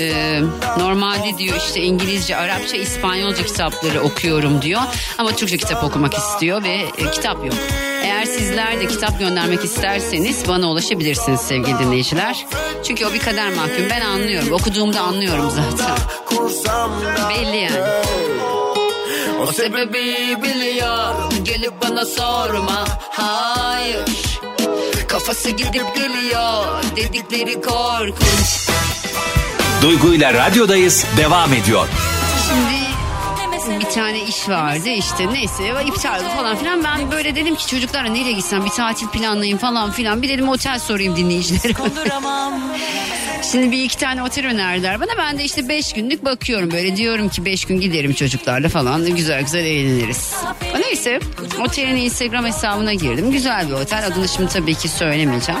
Ee, 0.00 0.40
normalde 0.78 1.38
diyor 1.38 1.56
işte 1.56 1.80
İngilizce, 1.82 2.36
Arapça, 2.36 2.76
İspanyolca 2.76 3.44
kitapları 3.44 4.00
okuyorum 4.00 4.62
diyor. 4.62 4.80
Ama 5.18 5.32
Türkçe 5.32 5.56
kitap 5.56 5.84
okumak 5.84 6.14
istiyor 6.14 6.62
ve 6.64 6.74
e, 6.98 7.10
kitap 7.10 7.44
yok. 7.44 7.54
Eğer 8.06 8.24
sizler 8.24 8.80
de 8.80 8.86
kitap 8.86 9.18
göndermek 9.18 9.64
isterseniz 9.64 10.48
bana 10.48 10.70
ulaşabilirsiniz 10.70 11.40
sevgili 11.40 11.78
dinleyiciler. 11.78 12.46
Çünkü 12.84 13.06
o 13.06 13.12
bir 13.12 13.18
kader 13.18 13.50
mahkum. 13.50 13.84
Ben 13.90 14.00
anlıyorum. 14.00 14.52
Okuduğumda 14.52 15.00
anlıyorum 15.00 15.50
zaten. 15.50 15.96
Belli 17.30 17.56
yani. 17.56 17.76
O 19.40 19.52
sebebi 19.52 20.36
biliyor 20.42 21.32
Gelip 21.42 21.72
bana 21.82 22.04
sorma 22.04 22.84
Hayır 23.10 24.04
Kafası 25.08 25.50
gidip 25.50 25.94
geliyor 25.96 26.64
Dedikleri 26.96 27.60
korkunç 27.60 28.68
Duygu 29.82 30.14
ile 30.14 30.34
radyodayız 30.34 31.06
devam 31.16 31.52
ediyor. 31.52 31.88
Şimdi 32.48 32.85
bir 33.80 33.90
tane 33.90 34.20
iş 34.24 34.48
vardı 34.48 34.88
işte 34.88 35.32
neyse 35.32 35.74
iptal 35.86 36.20
oldu 36.20 36.28
falan 36.36 36.56
filan. 36.56 36.84
Ben 36.84 37.10
böyle 37.10 37.34
dedim 37.34 37.56
ki 37.56 37.66
çocuklara 37.66 38.08
nereye 38.08 38.32
gitsem 38.32 38.64
bir 38.64 38.70
tatil 38.70 39.06
planlayayım 39.06 39.58
falan 39.58 39.90
filan. 39.90 40.22
Bir 40.22 40.28
dedim 40.28 40.48
otel 40.48 40.78
sorayım 40.78 41.16
dinleyicilere. 41.16 41.72
Şimdi 43.52 43.70
bir 43.70 43.84
iki 43.84 43.98
tane 43.98 44.22
otel 44.22 44.46
önerdiler 44.46 45.00
bana. 45.00 45.10
Ben 45.18 45.38
de 45.38 45.44
işte 45.44 45.68
beş 45.68 45.92
günlük 45.92 46.24
bakıyorum 46.24 46.70
böyle 46.70 46.96
diyorum 46.96 47.28
ki 47.28 47.44
beş 47.44 47.64
gün 47.64 47.80
giderim 47.80 48.12
çocuklarla 48.14 48.68
falan. 48.68 49.16
Güzel 49.16 49.42
güzel 49.42 49.64
eğleniriz. 49.64 50.34
Neyse 50.80 51.20
otelin 51.60 51.96
Instagram 51.96 52.44
hesabına 52.44 52.94
girdim. 52.94 53.32
Güzel 53.32 53.68
bir 53.68 53.72
otel. 53.72 54.06
Adını 54.06 54.28
şimdi 54.28 54.52
tabii 54.52 54.74
ki 54.74 54.88
söylemeyeceğim. 54.88 55.60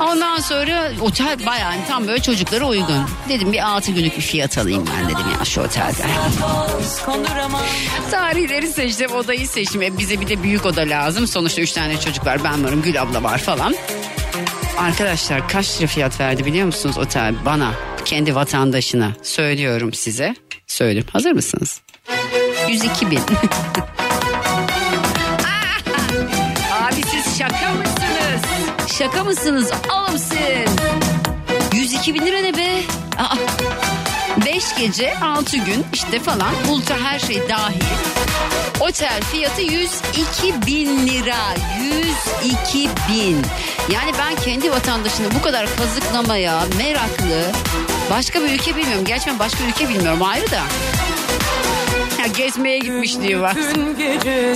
Ondan 0.00 0.38
sonra 0.38 0.92
otel 1.00 1.46
bayağı 1.46 1.72
tam 1.88 2.08
böyle 2.08 2.22
çocuklara 2.22 2.64
uygun. 2.64 3.04
Dedim 3.28 3.52
bir 3.52 3.68
altı 3.68 3.92
günlük 3.92 4.16
bir 4.16 4.22
fiyat 4.22 4.58
alayım 4.58 4.84
ben 4.98 5.04
dedim 5.06 5.26
ya 5.38 5.44
şu 5.44 5.60
otelde. 5.60 6.02
Tarihleri 8.10 8.66
seçtim, 8.66 9.12
odayı 9.12 9.48
seçtim. 9.48 9.82
E, 9.82 9.98
bize 9.98 10.20
bir 10.20 10.28
de 10.28 10.42
büyük 10.42 10.66
oda 10.66 10.80
lazım. 10.80 11.26
Sonuçta 11.26 11.62
üç 11.62 11.72
tane 11.72 12.00
çocuk 12.00 12.26
var, 12.26 12.44
ben 12.44 12.64
varım, 12.64 12.82
Gül 12.82 13.02
abla 13.02 13.22
var 13.22 13.38
falan. 13.38 13.74
Arkadaşlar 14.78 15.48
kaç 15.48 15.78
lira 15.80 15.86
fiyat 15.86 16.20
verdi 16.20 16.44
biliyor 16.46 16.66
musunuz 16.66 16.98
otel 16.98 17.34
bana? 17.44 17.72
Kendi 18.04 18.34
vatandaşına 18.34 19.12
söylüyorum 19.22 19.92
size. 19.92 20.34
Söyleyeyim. 20.66 21.06
Hazır 21.12 21.32
mısınız? 21.32 21.80
102 22.68 23.10
bin. 23.10 23.18
Abi 26.82 26.94
siz 26.94 27.38
şaka 27.38 27.70
mısınız? 27.72 28.42
Şaka 28.98 29.24
mısınız? 29.24 29.70
Alımsın. 29.90 30.38
102 31.74 32.14
bin 32.14 32.26
lira 32.26 32.38
ne 32.40 32.56
be? 32.56 32.80
Aa, 33.18 33.34
5 34.62 34.76
gece 34.76 35.18
6 35.18 35.56
gün 35.56 35.84
işte 35.92 36.20
falan 36.20 36.54
ultra 36.70 36.98
her 36.98 37.18
şey 37.18 37.48
dahil. 37.48 37.82
Otel 38.80 39.20
fiyatı 39.22 39.62
102 39.62 40.66
bin 40.66 41.06
lira. 41.06 41.54
102 42.42 42.88
bin. 43.08 43.42
Yani 43.92 44.12
ben 44.18 44.36
kendi 44.36 44.70
vatandaşını 44.70 45.34
bu 45.34 45.42
kadar 45.42 45.76
kazıklamaya 45.76 46.64
meraklı 46.78 47.52
başka 48.10 48.42
bir 48.42 48.50
ülke 48.50 48.76
bilmiyorum. 48.76 49.04
Gerçi 49.04 49.26
ben 49.26 49.38
başka 49.38 49.64
ülke 49.64 49.88
bilmiyorum 49.88 50.22
ayrı 50.22 50.50
da. 50.50 50.62
Ya 52.22 52.28
gezmeye 52.28 52.78
gitmiş 52.78 53.20
diyor 53.20 53.42
bak. 53.42 53.56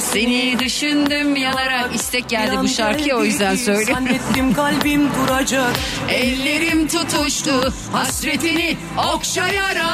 Seni 0.00 0.58
düşündüm 0.58 1.37
yanarak 1.37 1.94
istek 1.94 2.28
geldi 2.28 2.56
bu 2.62 2.68
şarkıya 2.68 3.16
o 3.16 3.25
yüzden 3.25 3.56
söylüyorum. 3.56 3.94
Zannettim 3.94 4.54
kalbim 4.54 5.08
duracak. 5.14 5.73
Ellerim 6.08 6.88
tutuştu 6.88 7.73
hasretini 7.92 8.76
okşayarak. 9.14 9.87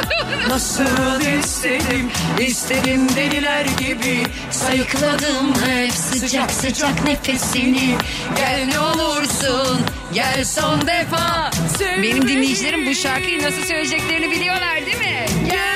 Nasıl 0.51 1.21
istedim, 1.39 2.09
istedim 2.39 3.07
deliler 3.15 3.65
gibi. 3.65 4.23
Sayıkladım 4.51 5.53
hep 5.65 5.91
sıcak 5.91 6.51
sıcak 6.51 7.03
nefesini. 7.03 7.95
Gel 8.35 8.67
ne 8.67 8.79
olursun 8.79 9.79
gel 10.13 10.45
son 10.45 10.81
defa. 10.87 11.51
Benim 12.03 12.27
dinleyicilerim 12.27 12.85
bu 12.85 12.95
şarkıyı 12.95 13.43
nasıl 13.43 13.61
söyleyeceklerini 13.61 14.31
biliyorlar 14.31 14.85
değil 14.85 14.97
mi? 14.97 15.25
Gel 15.51 15.70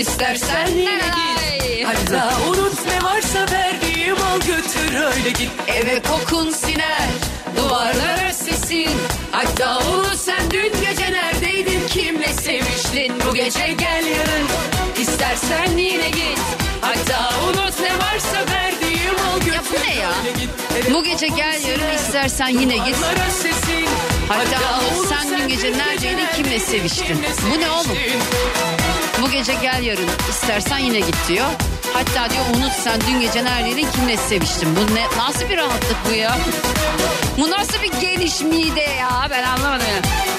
İstersen 0.00 0.66
yine 0.66 0.90
git. 0.90 1.86
Hatta 1.86 2.32
unut 2.48 2.86
ne 2.86 3.02
varsa 3.02 3.46
verdiğim 3.52 4.14
al 4.14 4.40
götür 4.40 5.00
öyle 5.00 5.30
git. 5.30 5.50
Eve 5.68 6.02
kokun 6.02 6.50
siner, 6.50 7.08
duvarlara 7.56 8.32
sesin. 8.32 8.90
Hatta 9.32 9.78
unut 9.78 10.16
sen 10.16 10.50
dün 10.50 10.72
gece 10.80 11.12
neredeydin, 11.12 11.86
kimle 11.88 12.32
seviştin. 12.32 13.12
Bu 13.26 13.34
gece 13.34 13.66
gel 13.78 14.04
yarın, 14.06 14.46
istersen 15.00 15.76
yine 15.78 16.08
git. 16.08 16.38
Hatta 16.80 17.30
unut 17.48 17.80
ne 17.80 17.98
varsa 17.98 18.52
verdiğim 18.54 19.14
al 19.32 19.38
götür. 19.38 19.54
Ya 19.54 19.62
bu 19.72 19.90
ne 19.90 19.94
ya? 19.94 20.10
Bu 20.94 21.04
gece 21.04 21.28
gel 21.28 21.60
yarın 21.68 21.94
istersen 21.96 22.48
yine 22.48 22.76
git. 22.76 22.96
Hatta 24.28 24.80
unut 24.96 25.08
sen 25.08 25.38
dün 25.38 25.48
gece 25.48 25.72
neredeydin, 25.78 26.26
kimle 26.36 26.60
seviştin. 26.60 27.24
Bu 27.54 27.60
ne 27.60 27.70
oğlum? 27.70 27.96
Bu 29.22 29.30
gece 29.30 29.54
gel 29.54 29.82
yarın 29.82 30.08
istersen 30.30 30.78
yine 30.78 31.00
git 31.00 31.16
diyor. 31.28 31.46
Hatta 31.94 32.30
diyor 32.30 32.44
unut 32.56 32.72
sen 32.72 33.00
dün 33.00 33.20
gece 33.20 33.44
neredeydin 33.44 33.88
kimle 33.94 34.16
seviştin. 34.16 34.76
Bu 34.76 34.94
ne, 34.94 35.06
nasıl 35.18 35.48
bir 35.48 35.56
rahatlık 35.56 35.96
bu 36.10 36.14
ya? 36.14 36.38
Bu 37.38 37.50
nasıl 37.50 37.82
bir 37.82 38.00
geniş 38.00 38.40
mide 38.40 38.80
ya 38.80 39.28
ben 39.30 39.42
anlamadım 39.42 39.86
ya. 39.86 40.35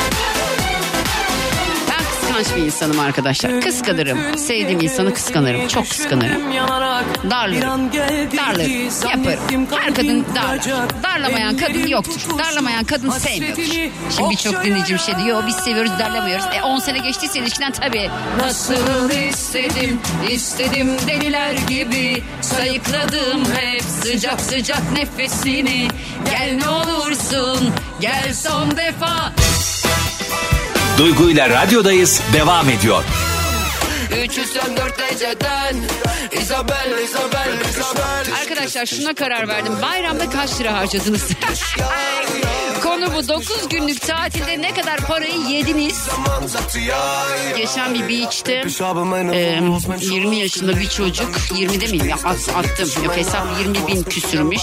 Kıskanç 2.27 2.55
bir 2.55 2.61
insanım 2.61 2.99
arkadaşlar. 2.99 3.61
Kıskanırım. 3.61 4.37
Sevdiğim 4.37 4.79
insanı 4.81 5.13
kıskanırım. 5.13 5.67
Çok 5.67 5.89
kıskanırım. 5.89 6.41
Darlarım. 7.31 7.91
Darlarım. 8.37 8.71
Yaparım. 9.09 9.67
Her 9.79 9.93
kadın 9.93 10.25
darlar. 10.35 10.59
Darlamayan 11.03 11.57
kadın 11.57 11.87
yoktur. 11.87 12.37
Darlamayan 12.39 12.83
kadın 12.83 13.09
sevmiyordur. 13.09 13.63
Şimdi 14.17 14.29
birçok 14.29 14.63
dinleyicim 14.65 14.99
şey 14.99 15.15
diyor. 15.17 15.43
Biz 15.47 15.55
seviyoruz 15.55 15.91
darlamıyoruz. 15.99 16.45
E 16.59 16.61
10 16.63 16.79
sene 16.79 16.97
geçtiyse 16.97 17.39
ilişkiden 17.39 17.71
tabii. 17.71 18.09
Nasıl 18.39 19.09
istedim, 19.29 19.99
istedim 20.29 20.89
deliler 21.07 21.53
gibi. 21.53 22.23
Sayıkladım 22.41 23.45
hep 23.55 23.81
sıcak 23.81 24.41
sıcak 24.41 24.81
nefesini. 24.93 25.87
Gel 26.31 26.59
ne 26.63 26.69
olursun, 26.69 27.69
gel 28.01 28.33
son 28.33 28.77
defa. 28.77 29.33
Duygu 30.97 31.29
ile 31.29 31.49
radyodayız 31.49 32.21
devam 32.33 32.69
ediyor. 32.69 33.03
304 34.23 35.09
geceden 35.11 35.75
Isabel, 36.31 37.03
Isabel, 37.03 37.59
Isabel 37.69 38.35
Arkadaşlar 38.41 38.85
şuna 38.85 39.13
karar 39.13 39.47
verdim. 39.47 39.73
Bayramda 39.81 40.29
kaç 40.29 40.59
lira 40.59 40.73
harcadınız? 40.73 41.27
Konu 42.97 43.13
bu 43.15 43.27
9 43.27 43.69
günlük 43.69 44.01
tatilde 44.07 44.61
ne 44.61 44.73
kadar 44.73 44.97
parayı 44.97 45.39
yediniz? 45.49 46.07
Geçen 47.57 47.93
bir 47.93 48.09
beach'te 48.09 48.61
e, 49.33 49.61
20 50.01 50.35
yaşında 50.37 50.79
bir 50.79 50.89
çocuk 50.89 51.29
20 51.55 51.81
demeyeyim 51.81 52.09
ya 52.09 52.15
at- 52.15 52.49
attım. 52.55 53.03
Yok 53.05 53.17
hesap 53.17 53.47
20 53.59 53.87
bin 53.87 54.03
küsürmüş. 54.03 54.61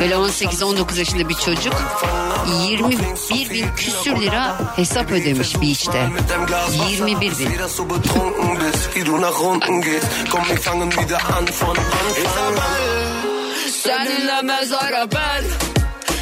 Böyle 0.00 0.14
18-19 0.14 0.98
yaşında 0.98 1.28
bir 1.28 1.34
çocuk 1.34 1.74
21 2.68 3.50
bin 3.50 3.66
küsür 3.76 4.20
lira 4.20 4.76
hesap 4.76 5.10
ödemiş 5.10 5.54
beach'te. 5.60 6.08
21 6.90 7.20
bin. 7.20 7.48
Seninle 13.82 14.42
mezara 14.42 15.06
ben 15.14 15.44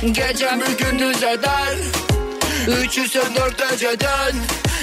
Gecemi 0.03 0.65
gündüz 0.79 1.23
eder 1.23 1.77
304 2.83 3.71
geceden 3.71 4.33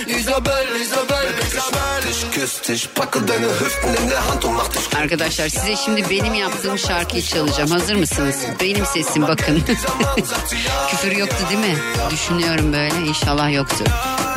Isabel, 0.08 0.68
Isabel, 0.82 1.28
Isabel 1.48 2.10
Ich 2.10 2.32
küss 2.32 2.62
dich, 2.70 2.88
packe 2.96 3.28
deine 3.28 3.46
Hüften 3.46 4.04
in 4.04 4.10
der 4.10 4.28
Hand 4.30 4.44
und 4.44 4.56
mach 4.56 4.70
dich 4.74 4.98
Arkadaşlar 4.98 5.50
size 5.50 5.76
şimdi 5.76 6.10
benim 6.10 6.34
yaptığım 6.34 6.78
şarkıyı 6.78 7.24
çalacağım. 7.24 7.70
Hazır 7.70 7.96
mısınız? 7.96 8.36
Benim 8.62 8.86
sesim 8.86 9.28
bakın. 9.28 9.64
Küfür 10.90 11.12
yoktu 11.12 11.46
değil 11.50 11.60
mi? 11.60 11.78
Düşünüyorum 12.12 12.74
böyle 12.74 13.08
inşallah 13.08 13.54
yoktu. 13.54 13.84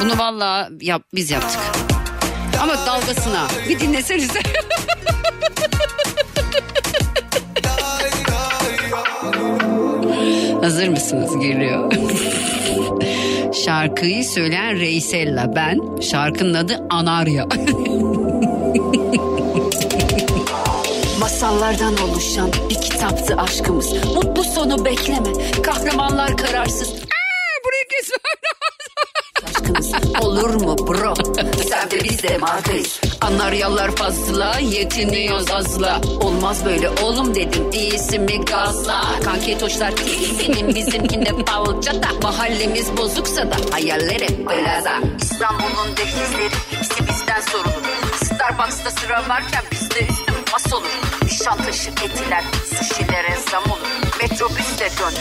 Bunu 0.00 0.18
vallahi 0.18 0.68
yap, 0.80 1.02
biz 1.14 1.30
yaptık. 1.30 1.61
Ama 2.62 2.87
dalgasına. 2.87 3.48
Bir 3.68 3.80
dinlesenize. 3.80 4.42
Hazır 10.62 10.88
mısınız? 10.88 11.38
Geliyor. 11.38 11.92
Şarkıyı 13.64 14.25
söyleyen 14.25 14.79
Reysella 14.79 15.57
ben. 15.57 16.01
Şarkının 16.01 16.55
adı 16.55 16.87
Anarya. 16.90 17.44
Masallardan 21.20 21.94
oluşan 21.98 22.51
bir 22.70 22.75
kitaptı 22.75 23.37
aşkımız. 23.37 23.92
Mutlu 23.92 24.44
sonu 24.44 24.85
bekleme. 24.85 25.33
Kahramanlar 25.62 26.37
kararsız. 26.37 26.88
Aa, 26.92 27.64
burayı 27.64 27.85
kesmem 27.90 28.20
aşkımız 29.46 29.92
olur 30.20 30.55
mu 30.55 30.77
bro? 30.88 31.14
Sen 31.72 31.90
de 31.90 32.04
biz 32.04 32.22
de 32.22 32.38
markayız. 32.38 33.00
Anaryalar 33.20 33.96
fazla 33.96 34.58
yetiniyoruz 34.61 35.50
azla. 35.50 36.00
Olmaz 36.20 36.64
böyle 36.64 36.90
oğlum 36.90 37.35
dedim 37.35 37.70
iyisi 37.72 38.18
mi 38.18 38.44
gazla. 38.44 39.04
Kanketoşlar 39.24 39.92
senin 40.40 40.74
bizimkinde 40.74 41.46
balçata. 41.46 42.08
Mahallemiz 42.22 42.96
bozuksa 42.96 43.50
da 43.50 43.56
hayaller 43.74 44.20
hep. 44.20 44.50
İstanbul'un 45.22 45.96
dehlizleri 45.96 46.54
hepsi 46.70 47.08
bizden 47.08 47.40
sorulur. 47.40 48.16
Starbucks'ta 48.24 48.90
sıra 48.90 49.28
varken 49.28 49.64
bizde 49.72 50.00
üstüm 50.00 50.35
mas 50.52 50.72
olur. 50.72 51.00
Nişantaşı 51.24 51.90
etiler, 51.90 52.44
suşilere 52.78 53.37
zam 53.50 53.62
olur. 53.64 54.01
Metrobüste 54.22 54.85
dön. 54.85 55.14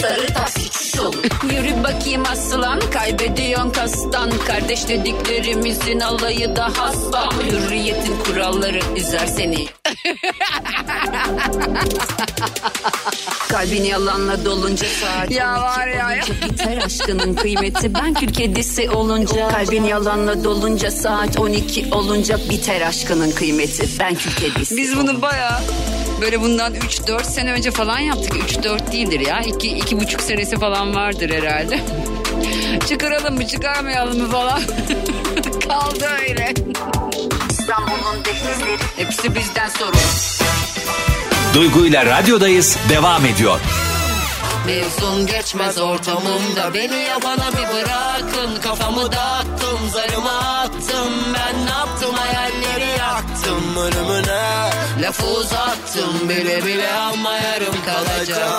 Sarı 0.00 0.26
tas 0.26 0.56
olur. 1.00 1.24
Yürü 1.52 1.84
bakayım 1.84 2.22
aslan, 2.32 2.80
kaybediyorsun 2.92 3.70
kastan. 3.70 4.30
Kardeş 4.46 4.88
dediklerimizin 4.88 6.00
alayı 6.00 6.56
da 6.56 6.72
hasta. 6.76 7.28
Hürriyetin 7.42 8.18
kuralları 8.24 8.80
üzer 8.96 9.26
seni. 9.26 9.66
Kalbin 13.48 13.84
yalanla 13.84 14.44
dolunca 14.44 14.86
saat 14.88 15.30
Ya 15.30 15.62
var 15.62 15.86
ya. 15.86 16.20
Biter 16.44 16.76
aşkının 16.76 17.34
kıymeti 17.34 17.94
ben 17.94 18.14
kül 18.14 18.32
kedisi 18.32 18.90
olunca. 18.90 19.48
Kalbin 19.48 19.84
yalanla 19.84 20.44
dolunca 20.44 20.90
saat 20.90 21.38
12 21.38 21.88
olunca 21.92 22.38
biter 22.50 22.80
aşkının 22.80 23.30
kıymeti 23.30 23.88
ben 24.00 24.14
kül 24.14 24.32
kedisi. 24.32 24.76
Biz 24.76 24.96
bunu 24.96 25.22
baya 25.22 25.60
böyle 26.20 26.40
bundan 26.40 26.74
3-4 26.74 27.24
sene 27.24 27.52
önce 27.52 27.70
falan 27.70 27.98
yaptık. 27.98 28.32
3-4 28.32 28.92
değildir 28.92 29.20
ya. 29.20 29.40
2-2,5 29.40 30.22
senesi 30.22 30.56
falan 30.56 30.94
vardır 30.94 31.30
herhalde. 31.30 31.80
Çıkaralım 32.88 33.34
mı 33.34 33.46
çıkarmayalım 33.46 34.18
mı 34.18 34.30
falan. 34.30 34.62
Kaldı 35.68 36.08
öyle. 36.20 36.54
İstanbul'un 37.50 38.24
dehlizleri 38.24 38.76
hepsi 38.96 39.34
bizden 39.34 39.68
sorulur. 39.68 40.38
Duygu 41.54 41.86
ile 41.86 42.06
radyodayız 42.06 42.78
devam 42.88 43.26
ediyor. 43.26 43.60
Mevzum 44.66 45.26
geçmez 45.26 45.78
ortamımda 45.78 46.74
Beni 46.74 46.96
yabana 46.96 47.52
bir 47.52 47.74
bırakın 47.74 48.60
Kafamı 48.62 49.12
dağıttım 49.12 49.78
zarımı 49.92 50.58
attım 50.58 51.12
Ben 51.34 51.66
ne 51.66 51.70
yaptım 51.70 52.14
hayalleri 52.14 52.98
yaktım 52.98 53.76
Ölümüne 53.76 54.59
Lafı 55.02 55.26
uzattım 55.26 56.28
bile 56.28 56.64
bile 56.64 56.92
ama 56.92 57.32
yarım 57.36 57.74
kalacak 57.86 58.50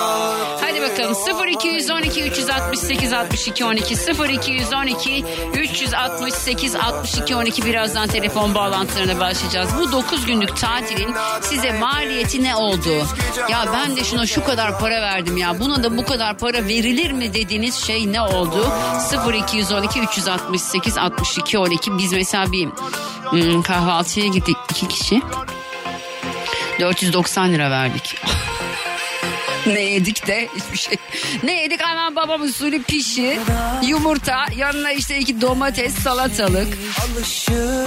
Hadi 0.62 0.82
bakalım 0.82 1.16
0212 1.48 2.24
368 2.24 3.14
62 3.14 3.66
12 3.66 3.96
0212 4.34 5.26
368 5.54 6.76
62 6.76 7.36
12 7.36 7.66
birazdan 7.66 8.08
telefon 8.08 8.56
bağlantılarına 8.56 9.20
başlayacağız. 9.20 9.70
Bu 9.80 9.92
9 9.92 10.26
günlük 10.26 10.58
tatilin 10.58 11.16
size 11.42 11.72
maliyeti 11.72 12.44
ne 12.44 12.56
oldu? 12.56 13.08
Ya 13.50 13.66
ben 13.74 13.96
de 13.96 14.04
şuna 14.04 14.26
şu 14.26 14.44
kadar 14.44 14.80
para 14.80 15.02
verdim 15.02 15.38
ya 15.38 15.60
buna 15.60 15.84
da 15.84 15.98
bu 15.98 16.06
kadar 16.06 16.38
para 16.38 16.66
verilir 16.68 17.12
mi 17.12 17.34
dediğiniz 17.34 17.76
şey 17.76 18.12
ne 18.12 18.22
oldu? 18.22 18.72
0212 19.34 20.00
368 20.00 20.98
62 20.98 21.58
12 21.58 21.98
biz 21.98 22.14
mesela 22.14 22.52
bir 22.52 22.68
hmm, 23.30 23.62
kahvaltıya 23.62 24.28
gittik 24.28 24.58
iki 24.70 24.88
kişi 24.88 25.22
490 26.82 27.54
lira 27.54 27.72
verdik. 27.72 28.16
ne 29.68 29.82
yedik 29.82 30.28
de 30.28 30.48
hiçbir 30.56 30.78
şey. 30.78 30.98
Ne 31.44 31.62
yedik 31.62 31.82
anam 31.82 32.16
babam 32.16 32.42
usulü 32.42 32.84
pişi, 32.84 33.40
yumurta, 33.84 34.46
yanına 34.56 34.92
işte 34.92 35.20
iki 35.20 35.42
domates, 35.42 35.94
salatalık. 35.94 36.78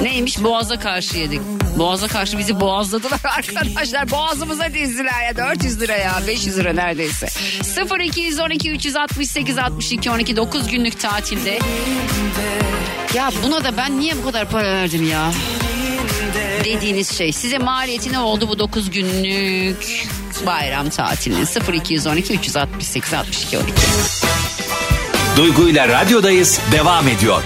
Neymiş 0.03 0.43
boğaza 0.43 0.79
karşı 0.79 1.19
yedik. 1.19 1.41
Boğaza 1.79 2.09
karşı 2.09 2.39
bizi 2.39 2.61
boğazladılar 2.61 3.21
arkadaşlar. 3.37 4.11
Boğazımıza 4.11 4.75
dizdiler 4.75 5.27
ya 5.27 5.37
400 5.37 5.81
lira 5.81 5.97
ya 5.97 6.23
500 6.27 6.59
lira 6.59 6.73
neredeyse. 6.73 7.27
0212 8.01 8.71
368 8.71 9.59
62 9.59 10.11
12 10.11 10.37
9 10.37 10.69
günlük 10.69 11.01
tatilde. 11.01 11.59
Ya 13.15 13.31
buna 13.45 13.65
da 13.65 13.77
ben 13.77 14.01
niye 14.01 14.17
bu 14.17 14.25
kadar 14.25 14.49
para 14.51 14.73
verdim 14.73 15.11
ya? 15.11 15.33
Dediğiniz 16.65 17.19
şey 17.19 17.33
size 17.33 17.59
maliyeti 17.59 18.13
ne 18.13 18.19
oldu 18.19 18.49
bu 18.49 18.59
9 18.59 18.91
günlük 18.91 20.07
bayram 20.47 20.91
tatilinin 20.91 21.49
0212 21.73 22.35
368 22.35 23.15
62 23.15 23.59
12. 23.59 23.73
Duygu 25.37 25.69
ile 25.69 25.89
radyodayız 25.89 26.61
devam 26.73 27.09
ediyor. 27.09 27.43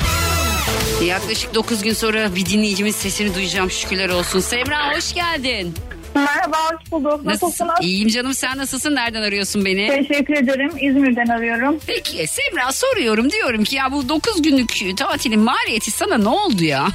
Yaklaşık 1.04 1.54
9 1.54 1.82
gün 1.82 1.92
sonra 1.92 2.34
bir 2.34 2.46
dinleyicimin 2.46 2.90
sesini 2.90 3.34
duyacağım 3.34 3.70
şükürler 3.70 4.08
olsun. 4.08 4.40
Semra 4.40 4.96
hoş 4.96 5.14
geldin. 5.14 5.74
Merhaba, 6.14 6.56
hoş 6.72 6.92
bulduk. 6.92 7.24
Nasılsınız? 7.24 7.74
İyiyim 7.80 8.08
canım 8.08 8.34
sen 8.34 8.58
nasılsın? 8.58 8.94
Nereden 8.94 9.22
arıyorsun 9.22 9.64
beni? 9.64 9.88
Teşekkür 9.88 10.34
ederim. 10.34 10.70
İzmir'den 10.80 11.26
arıyorum. 11.26 11.78
Peki 11.86 12.26
Semra 12.26 12.72
soruyorum 12.72 13.30
diyorum 13.30 13.64
ki 13.64 13.76
ya 13.76 13.92
bu 13.92 14.08
9 14.08 14.42
günlük 14.42 14.96
tatilin 14.96 15.40
maliyeti 15.40 15.90
sana 15.90 16.18
ne 16.18 16.28
oldu 16.28 16.64
ya? 16.64 16.88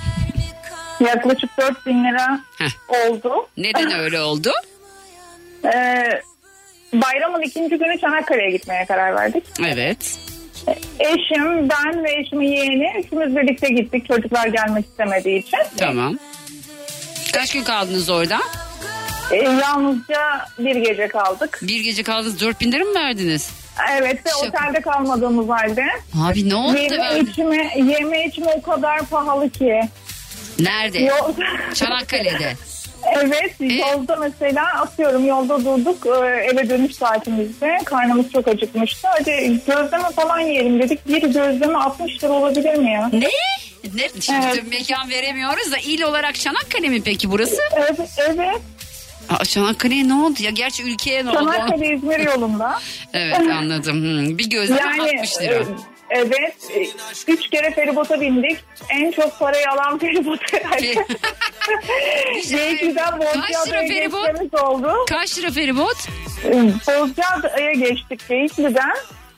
Yaklaşık 1.08 1.50
4 1.58 1.86
bin 1.86 2.04
lira 2.04 2.40
Heh. 2.58 2.70
oldu. 3.10 3.48
Neden 3.58 3.92
öyle 4.00 4.22
oldu? 4.22 4.52
Ee, 5.66 6.22
bayramın 6.94 7.42
ikinci 7.42 7.78
günü 7.78 8.00
Çanakkale'ye 8.00 8.52
gitmeye 8.52 8.86
karar 8.86 9.16
verdik. 9.16 9.44
Evet. 9.68 10.18
Eşim, 11.00 11.70
ben 11.70 12.04
ve 12.04 12.14
eşimin 12.20 12.48
yeğeni 12.52 12.92
üçümüz 13.06 13.36
birlikte 13.36 13.70
gittik. 13.70 14.08
Çocuklar 14.08 14.48
gelmek 14.48 14.86
istemediği 14.86 15.40
için. 15.40 15.60
Tamam. 15.78 16.18
Kaç 17.34 17.54
gün 17.54 17.64
kaldınız 17.64 18.10
orada? 18.10 18.40
Ee, 19.32 19.36
yalnızca 19.36 20.46
bir 20.60 20.76
gece 20.76 21.08
kaldık. 21.08 21.60
Bir 21.62 21.84
gece 21.84 22.04
kaldınız 22.04 22.40
4000 22.42 22.72
lira 22.72 22.84
mı 22.84 22.94
verdiniz? 22.96 23.52
Evet 23.92 24.26
ve 24.26 24.30
Şaka. 24.30 24.48
otelde 24.68 24.82
kalmadığımız 24.82 25.50
halde. 25.50 25.86
Abi 26.24 26.50
ne 26.50 26.56
oldu 26.56 26.78
Yeme 26.78 27.20
içme, 27.20 27.70
yeme 27.76 28.26
içme 28.26 28.46
o 28.58 28.62
kadar 28.62 29.06
pahalı 29.06 29.50
ki. 29.50 29.82
Nerede? 30.60 31.00
Yol... 31.00 31.34
Çanakkale'de. 31.74 32.54
Evet 33.16 33.54
E? 33.62 33.66
yolda 33.74 34.16
mesela 34.16 34.66
atıyorum 34.82 35.26
yolda 35.26 35.66
durduk 35.66 36.06
e, 36.06 36.10
eve 36.30 36.70
dönüş 36.70 36.96
saatimizde 36.96 37.78
karnımız 37.86 38.32
çok 38.32 38.48
acıkmıştı. 38.48 39.08
Hadi 39.12 39.60
gözleme 39.68 40.12
falan 40.16 40.40
yiyelim 40.40 40.80
dedik. 40.80 41.08
Bir 41.08 41.22
gözleme 41.22 41.78
60 41.78 42.24
lira 42.24 42.32
olabilir 42.34 42.76
mi 42.76 42.92
ya? 42.92 43.10
Ne? 43.14 43.20
Ne? 43.94 44.10
Şimdi 44.22 44.46
Evet. 44.46 44.64
mekan 44.70 45.10
veremiyoruz 45.10 45.72
da 45.72 45.78
il 45.78 46.02
olarak 46.02 46.36
Çanakkale 46.36 46.90
mi 46.90 47.02
peki 47.04 47.32
burası? 47.32 47.62
Evet, 47.76 48.00
evet. 48.18 48.62
Aa, 49.30 49.46
Çanakkale'ye 49.46 50.08
ne 50.08 50.14
oldu 50.14 50.36
ya? 50.44 50.50
Gerçi 50.52 50.84
ülkeye 50.84 51.26
ne 51.26 51.30
oldu? 51.30 51.38
Çanakkale 51.38 51.96
İzmir 51.96 52.20
yolunda. 52.20 52.80
Evet 53.14 53.40
anladım. 53.40 53.96
Hmm, 54.02 54.38
Bir 54.38 54.50
gözleme 54.50 54.82
Yani 54.82 55.02
60 55.02 55.42
lira. 55.42 55.54
e, 55.54 55.64
evet 56.14 56.56
e, 56.76 56.82
üç 57.32 57.50
kere 57.50 57.72
feribota 57.72 58.22
bindik. 58.22 58.60
En 58.90 59.12
çok 59.12 59.40
parayı 59.40 59.70
alan 59.72 59.98
feribot 60.00 60.54
herhalde. 60.54 60.94
Lira 62.52 63.20
Bozcaada'ya 63.20 63.88
feribot? 63.88 64.28
geçmemiz 64.28 64.54
oldu. 64.64 64.94
Kaç 65.10 65.38
lira 65.38 65.52
feribot? 65.52 65.98
E, 66.46 66.52
Bozcaada'ya 66.88 67.72
geçtik 67.72 68.28
Geyikli'den. 68.30 68.94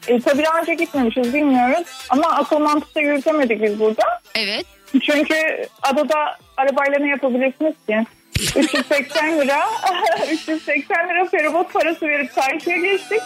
E, 0.08 0.20
tabii 0.20 0.44
daha 0.44 0.60
önce 0.62 0.74
gitmemişiz 0.74 1.34
bilmiyoruz. 1.34 1.88
Ama 2.10 2.26
akıl 2.28 2.60
mantıkta 2.60 3.02
yürütemedik 3.02 3.62
biz 3.64 3.80
burada. 3.80 4.04
Evet. 4.36 4.66
Çünkü 4.92 5.68
adada 5.82 6.38
arabayla 6.58 7.00
ne 7.00 7.10
yapabilirsiniz 7.10 7.74
ki? 7.88 8.04
380 8.40 9.40
lira 9.40 9.60
380 10.32 11.10
lira 11.10 11.26
feribot 11.30 11.74
parası 11.74 12.08
verip 12.08 12.36
karşıya 12.36 12.78
geçtik. 12.78 13.20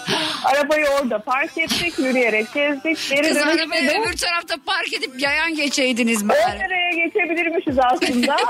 Arabayı 0.46 0.86
orada 0.88 1.20
park 1.20 1.58
ettik. 1.58 2.00
Yürüyerek 2.00 2.54
gezdik. 2.54 2.98
Geri 3.10 3.28
Kız 3.28 3.38
arabayı 3.38 3.88
de 3.88 3.98
öbür 4.00 4.18
tarafta 4.18 4.56
park 4.66 4.94
edip 4.94 5.22
yayan 5.22 5.56
geçeydiniz 5.56 6.24
10 6.24 6.30
bari. 6.30 6.38
liraya 6.60 7.06
geçebilirmişiz 7.06 7.76
aslında. 7.80 8.38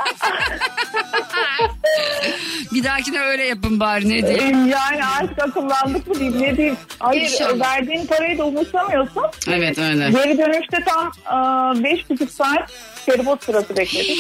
Bir 2.74 2.84
dahakine 2.84 3.20
öyle 3.20 3.44
yapın 3.46 3.80
bari 3.80 4.10
ne 4.10 4.28
diyeyim. 4.28 4.68
Yani 4.68 5.06
artık 5.06 5.40
akıllandık 5.44 6.08
mı 6.08 6.16
diyeyim 6.16 6.42
ne 6.42 6.58
diyeyim. 6.58 6.78
Hayır 7.00 7.22
İnşallah. 7.22 7.60
verdiğin 7.78 8.06
parayı 8.06 8.38
da 8.38 8.46
umursamıyorsun. 8.46 9.24
Evet 9.48 9.78
öyle. 9.78 10.10
Geri 10.10 10.38
dönüşte 10.38 10.78
tam 10.86 11.08
e, 11.08 11.84
beş 11.84 12.10
buçuk 12.10 12.32
saat 12.32 12.72
feribot 13.06 13.44
sırası 13.44 13.78
bekledik. 13.78 14.18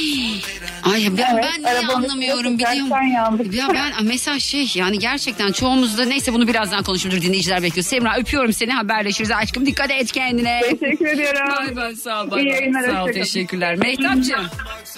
Ay 0.93 1.07
ben, 1.17 1.33
Evet, 1.33 1.43
ben 1.43 1.61
niye 1.63 1.77
anlamıyorum 1.77 2.19
üstüne 2.37 2.53
biliyor 2.53 2.73
sıcaktan 2.75 3.01
yandık. 3.03 3.45
musun? 3.45 3.57
Ya 3.59 3.67
ben 3.73 3.93
mesela 4.05 4.39
şey 4.39 4.71
yani 4.75 4.99
gerçekten 4.99 5.51
çoğumuzda 5.51 6.05
neyse 6.05 6.33
bunu 6.33 6.47
birazdan 6.47 6.83
konuşuruz 6.83 7.21
dinleyiciler 7.21 7.63
bekliyor. 7.63 7.85
Semra 7.85 8.17
öpüyorum 8.17 8.53
seni 8.53 8.71
haberleşiriz 8.71 9.31
aşkım 9.31 9.65
dikkat 9.65 9.91
et 9.91 10.11
kendine. 10.11 10.61
Teşekkür 10.79 11.05
ediyorum. 11.05 11.39
Bay 11.57 11.75
bay 11.75 11.95
sağ 11.95 12.23
ol. 12.23 12.31
Bay 12.31 12.43
İyi 12.43 12.49
yayınlar, 12.49 12.89
Sağ 12.89 13.03
ol 13.03 13.07
teşekkürler. 13.11 13.75
Mehtapcığım 13.75 14.45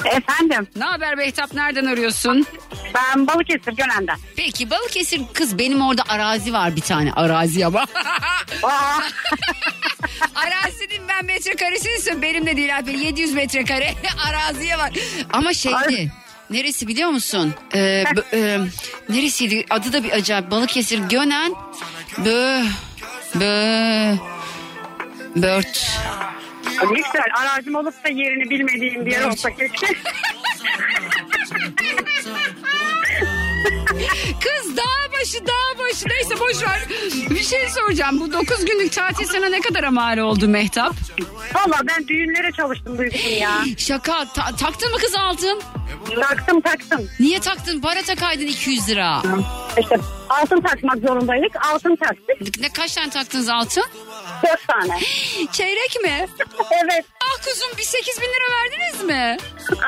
Efendim 0.05 0.67
ne 0.75 0.83
haber 0.83 1.15
Mehtap 1.15 1.53
nereden 1.53 1.85
arıyorsun? 1.85 2.45
ben 2.95 3.27
Balıkesir 3.27 3.71
Gönen'den. 3.71 4.17
Peki 4.35 4.69
Balıkesir 4.69 5.21
kız 5.33 5.57
benim 5.59 5.81
orada 5.81 6.03
arazi 6.09 6.53
var 6.53 6.75
bir 6.75 6.81
tane 6.81 7.13
arazi 7.13 7.65
ama. 7.65 7.85
Arazinin 10.35 11.07
ben 11.07 11.25
metrekaresini 11.25 11.93
istiyorum. 11.97 12.21
Benim 12.21 12.45
de 12.45 12.57
değil 12.57 12.77
abi. 12.77 12.99
700 12.99 13.33
metrekare 13.33 13.93
araziye 14.29 14.77
var. 14.77 14.91
Ama 15.33 15.53
şeydi. 15.53 16.11
Neresi 16.51 16.87
biliyor 16.87 17.09
musun? 17.09 17.53
Ee, 17.75 18.03
b- 18.15 18.37
e, 18.37 18.59
neresiydi? 19.09 19.65
Adı 19.69 19.93
da 19.93 20.03
bir 20.03 20.11
acayip. 20.11 20.51
Balıkesir 20.51 20.99
Gönen. 20.99 21.53
Bö. 22.17 22.61
Bö. 23.35 24.15
Bört. 25.35 25.97
güzel 26.95 27.23
arazim 27.41 27.75
olup 27.75 28.03
da 28.05 28.09
yerini 28.09 28.49
bilmediğim 28.49 29.05
bir 29.05 29.11
yer 29.11 29.23
olsa 29.23 29.49
keşke. 29.55 29.87
Kız 34.41 34.77
dağ 34.77 35.11
başı 35.21 35.45
dağ 35.47 35.79
başı. 35.79 36.05
Neyse 36.09 36.39
boş 36.39 36.63
ver. 36.63 36.79
Bir 37.29 37.43
şey 37.43 37.69
soracağım. 37.69 38.19
Bu 38.19 38.33
9 38.33 38.65
günlük 38.65 38.91
tatil 38.91 39.25
sana 39.25 39.49
ne 39.49 39.61
kadar 39.61 39.87
mal 39.87 40.17
oldu 40.17 40.47
Mehtap? 40.47 40.93
Valla 41.53 41.79
ben 41.87 42.07
düğünlere 42.07 42.51
çalıştım 42.51 42.97
duygusum 42.97 43.31
ya. 43.31 43.51
Şaka. 43.77 44.25
Ta- 44.33 44.55
taktın 44.55 44.91
mı 44.91 44.97
kız 44.97 45.15
altın? 45.15 45.61
Taktım 46.15 46.61
taktım. 46.61 47.09
Niye 47.19 47.39
taktın? 47.39 47.81
Para 47.81 48.01
takaydın 48.01 48.45
200 48.47 48.89
lira. 48.89 49.21
İşte 49.79 49.95
altın 50.29 50.61
takmak 50.61 50.97
zorundaydık. 50.97 51.65
Altın 51.73 51.95
taktık. 51.95 52.59
Ne 52.61 52.69
kaç 52.69 52.95
tane 52.95 53.09
taktınız 53.09 53.49
altın? 53.49 53.83
Dört 54.43 54.67
tane. 54.67 54.99
Çeyrek 55.51 55.97
mi? 56.03 56.27
Evet 56.83 57.05
Ah 57.31 57.45
kuzum 57.45 57.77
bir 57.77 57.83
8 57.83 58.17
bin 58.21 58.27
lira 58.27 58.47
verdiniz 58.63 59.03
mi? 59.03 59.37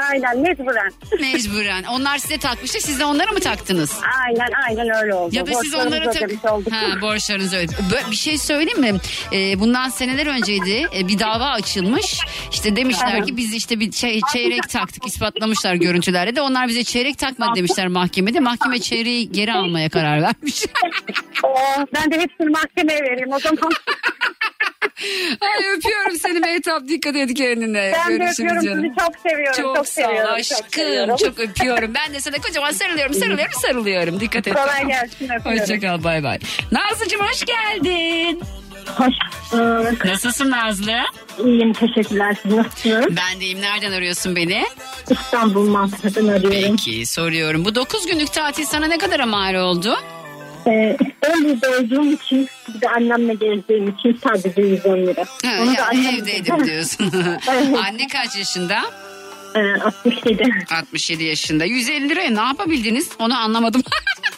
aynen 0.09 0.39
mecburen. 0.39 0.91
Mecburen. 1.19 1.83
Onlar 1.83 2.17
size 2.17 2.37
takmıştı 2.37 2.81
siz 2.81 2.99
de 2.99 3.05
onlara 3.05 3.31
mı 3.31 3.39
taktınız? 3.39 3.99
Aynen 4.25 4.49
aynen 4.67 4.95
öyle 5.03 5.13
oldu. 5.13 5.35
Ya 5.35 5.47
da 5.47 5.53
siz 5.53 5.75
onlara 5.75 6.11
tak... 6.11 6.29
Ha 6.71 7.01
borçlarınızı 7.01 7.57
ödedik. 7.57 7.77
Bir 8.11 8.15
şey 8.15 8.37
söyleyeyim 8.37 8.79
mi? 8.79 8.93
Ee, 9.33 9.59
bundan 9.59 9.89
seneler 9.89 10.27
önceydi. 10.27 10.87
Ee, 10.95 11.07
bir 11.07 11.19
dava 11.19 11.45
açılmış. 11.45 12.19
İşte 12.51 12.75
demişler 12.75 13.25
ki 13.25 13.37
biz 13.37 13.53
işte 13.53 13.79
bir 13.79 13.91
çey- 13.91 14.21
çeyrek 14.33 14.69
taktık. 14.69 15.07
ispatlamışlar 15.07 15.75
görüntülerle 15.75 16.35
de. 16.35 16.41
Onlar 16.41 16.67
bize 16.67 16.83
çeyrek 16.83 17.17
takmadı 17.17 17.55
demişler 17.55 17.87
mahkemede. 17.87 18.39
Mahkeme 18.39 18.79
çeyreği 18.79 19.31
geri 19.31 19.53
almaya 19.53 19.89
karar 19.89 20.21
vermiş. 20.21 20.63
Oo, 21.43 21.85
ben 21.93 22.11
de 22.11 22.19
hepsini 22.19 22.49
mahkemeye 22.49 22.99
vereyim 22.99 23.31
o 23.33 23.39
zaman. 23.39 23.71
Ay 25.41 25.65
öpüyorum 25.77 26.15
seni 26.19 26.39
Mehtap. 26.39 26.87
Dikkat 26.87 27.15
et 27.15 27.33
kendine. 27.33 27.91
Ben 27.93 28.13
de 28.13 28.17
Görüşürüz 28.17 28.39
öpüyorum 28.39 28.65
canım. 28.65 28.83
sizi 28.83 28.95
çok 28.99 29.31
seviyorum. 29.31 29.61
Çok, 29.61 29.75
Çok, 29.75 29.87
sağ 29.87 30.09
ol 30.09 30.33
aşkım. 30.33 30.57
Çok 30.57 30.75
seviyorum. 30.75 31.15
Çok 31.15 31.39
öpüyorum. 31.39 31.93
Ben 31.93 32.13
de 32.13 32.21
sana 32.21 32.35
kocaman 32.37 32.71
sarılıyorum, 32.71 33.13
sarılıyorum, 33.13 33.53
sarılıyorum. 33.61 34.19
Dikkat 34.19 34.47
et. 34.47 34.53
Kolay 34.53 34.87
gelsin, 34.87 35.25
öpüyorum. 35.29 35.61
Hoşçakal, 35.61 36.03
bay 36.03 36.23
bay. 36.23 36.39
Nazlıcığım 36.71 37.21
hoş 37.21 37.45
geldin. 37.45 38.41
Hoş 38.97 39.13
bulduk. 39.51 40.05
Nasılsın 40.05 40.51
Nazlı? 40.51 40.93
İyiyim 41.45 41.73
teşekkürler. 41.73 42.35
Siz 42.43 42.51
nasılsınız? 42.53 43.05
Ben 43.17 43.41
deyim. 43.41 43.61
Nereden 43.61 43.91
arıyorsun 43.91 44.35
beni? 44.35 44.63
İstanbul 45.09 45.69
Mantık'tan 45.69 46.27
arıyorum. 46.27 46.77
Peki 46.77 47.05
soruyorum. 47.05 47.65
Bu 47.65 47.75
9 47.75 48.05
günlük 48.07 48.33
tatil 48.33 48.65
sana 48.65 48.85
ne 48.87 48.97
kadar 48.97 49.19
mal 49.23 49.55
oldu? 49.55 49.97
Ee, 50.67 50.97
İstanbul'da 50.99 51.69
olduğum 51.69 52.11
için 52.11 52.47
bir 52.75 52.81
de 52.81 52.89
annemle 52.89 53.33
gezdiğim 53.33 53.87
için 53.89 54.19
sadece 54.23 54.61
110 54.61 54.97
lira. 54.97 55.21
Ha, 55.21 55.51
Onu 55.61 55.67
da 55.67 55.73
yani 55.73 55.81
annem 55.81 56.15
evdeydim 56.15 56.65
diyorsun. 56.65 57.11
Evet. 57.51 57.77
Anne 57.87 58.07
kaç 58.07 58.35
yaşında? 58.37 58.81
Ee, 59.55 59.59
67. 59.81 60.43
67 60.71 61.23
yaşında. 61.23 61.65
150 61.65 62.09
liraya 62.09 62.29
ne 62.29 62.41
yapabildiniz? 62.41 63.09
Onu 63.19 63.37
anlamadım. 63.39 63.83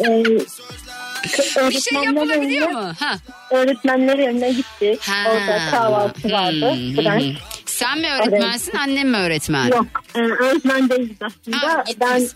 Ee, 0.05 0.23
bir 1.69 1.81
şey 1.81 2.03
yapılabiliyor 2.03 2.69
mu? 2.69 2.91
Ha. 2.99 3.15
Öğretmenler 3.51 4.17
evine 4.19 4.49
gittik. 4.51 4.99
Ha. 5.01 5.29
Orada 5.31 5.59
kahvaltı 5.71 6.31
vardı. 6.31 6.71
Hmm, 6.73 6.95
French. 6.95 7.23
hmm. 7.25 7.35
Sen 7.65 7.99
mi 7.99 8.07
öğretmensin, 8.11 8.73
annem 8.77 9.09
mi 9.09 9.17
öğretmen? 9.17 9.67
Yok. 9.67 9.85
E, 10.15 10.19
öğretmen 10.19 10.89
değiliz 10.89 11.17
aslında. 11.21 11.57
Ha, 11.67 11.83
ben. 12.01 12.27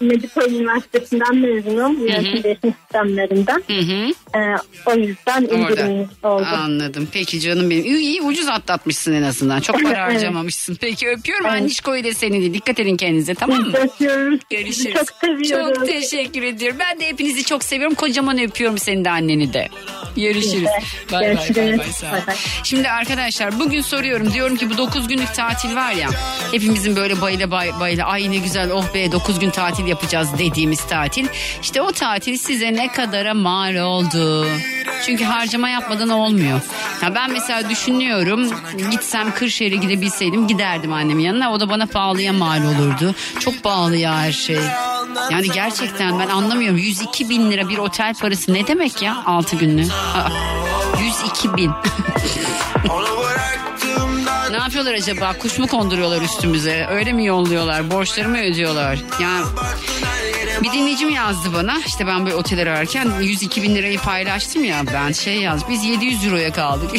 Medipol 0.00 0.50
Üniversitesi'nden 0.50 1.36
mezunum. 1.36 2.06
Yönetim 2.06 2.42
değişim 2.42 2.74
sistemlerinden. 2.82 3.62
Hı 3.66 3.78
hı. 3.78 4.12
Ee, 4.38 4.56
o 4.86 4.94
yüzden 4.94 5.42
indirim 5.42 6.08
oldu. 6.22 6.46
Anladım. 6.56 7.08
Peki 7.12 7.40
canım 7.40 7.70
benim. 7.70 7.84
İyi, 7.84 7.96
iyi 7.98 8.22
ucuz 8.22 8.48
atlatmışsın 8.48 9.12
en 9.14 9.22
azından. 9.22 9.60
Çok 9.60 9.82
para 9.82 9.88
Evet. 10.08 10.14
harcamamışsın. 10.14 10.74
Peki 10.80 11.08
öpüyorum. 11.08 11.46
Evet. 11.46 11.60
Annişko'yu 11.60 12.04
da 12.04 12.14
seni 12.14 12.42
de. 12.42 12.54
Dikkat 12.54 12.80
edin 12.80 12.96
kendinize 12.96 13.34
tamam 13.34 13.60
mı? 13.60 13.76
Öpüyoruz. 13.76 14.40
Görüşürüz. 14.50 14.94
Çok 14.94 15.08
seviyoruz. 15.20 15.74
Çok 15.76 15.86
teşekkür 15.86 16.42
ediyorum. 16.42 16.78
Ben 16.80 17.00
de 17.00 17.06
hepinizi 17.06 17.44
çok 17.44 17.64
seviyorum. 17.64 17.94
Kocaman 17.94 18.38
öpüyorum 18.38 18.78
seni 18.78 19.04
de 19.04 19.10
anneni 19.10 19.52
de. 19.52 19.68
Görüşürüz. 20.16 20.68
Bay 21.12 21.36
bay. 21.36 22.36
Şimdi 22.64 22.88
arkadaşlar 22.88 23.60
bugün 23.60 23.80
soruyorum. 23.80 24.32
Diyorum 24.32 24.56
ki 24.56 24.70
bu 24.70 24.76
9 24.78 25.08
günlük 25.08 25.34
tatil 25.34 25.76
var 25.76 25.92
ya. 25.92 26.08
Hepimizin 26.52 26.96
böyle 26.96 27.20
bayıla 27.20 27.50
bay- 27.50 27.80
bayıla 27.80 28.04
ay 28.04 28.30
ne 28.30 28.36
güzel 28.36 28.70
oh 28.70 28.94
be 28.94 29.12
9 29.12 29.38
gün 29.38 29.50
tatil 29.50 29.85
yapacağız 29.86 30.28
dediğimiz 30.38 30.86
tatil. 30.86 31.26
İşte 31.62 31.82
o 31.82 31.92
tatil 31.92 32.36
size 32.38 32.72
ne 32.72 32.92
kadara 32.92 33.34
mal 33.34 33.76
oldu. 33.76 34.46
Çünkü 35.06 35.24
harcama 35.24 35.68
yapmadan 35.68 36.08
olmuyor. 36.08 36.60
Ya 37.02 37.14
ben 37.14 37.30
mesela 37.30 37.70
düşünüyorum 37.70 38.50
gitsem 38.90 39.34
Kırşehir'e 39.34 39.76
gidebilseydim 39.76 40.46
giderdim 40.46 40.92
annemin 40.92 41.22
yanına. 41.22 41.52
O 41.52 41.60
da 41.60 41.68
bana 41.68 41.86
pahalıya 41.86 42.32
mal 42.32 42.64
olurdu. 42.64 43.14
Çok 43.40 43.62
pahalı 43.62 43.96
ya 43.96 44.18
her 44.18 44.32
şey. 44.32 44.58
Yani 45.30 45.50
gerçekten 45.54 46.18
ben 46.18 46.28
anlamıyorum. 46.28 46.78
102 46.78 47.28
bin 47.28 47.50
lira 47.50 47.68
bir 47.68 47.78
otel 47.78 48.14
parası 48.14 48.54
ne 48.54 48.66
demek 48.66 49.02
ya 49.02 49.22
6 49.26 49.56
günlük? 49.56 49.92
Aa, 49.92 50.28
102 51.00 51.56
bin. 51.56 51.70
ne 54.50 54.56
yapıyorlar 54.56 54.94
acaba? 54.94 55.32
Kuş 55.38 55.58
mu 55.58 55.66
konduruyorlar 55.66 56.22
üstümüze? 56.22 56.86
Öyle 56.90 57.12
mi 57.12 57.26
yolluyorlar? 57.26 57.90
Borçları 57.90 58.28
mı 58.28 58.38
ödüyorlar? 58.38 58.98
Ya 59.20 59.40
bir 60.62 60.72
dinleyicim 60.72 61.10
yazdı 61.10 61.48
bana. 61.54 61.78
İşte 61.86 62.06
ben 62.06 62.26
böyle 62.26 62.36
otel 62.36 62.62
ararken 62.62 63.12
102 63.20 63.62
bin 63.62 63.74
lirayı 63.74 63.98
paylaştım 63.98 64.64
ya. 64.64 64.82
Ben 64.94 65.12
şey 65.12 65.40
yaz. 65.40 65.68
Biz 65.68 65.84
700 65.84 66.24
euroya 66.26 66.52
kaldık. 66.52 66.90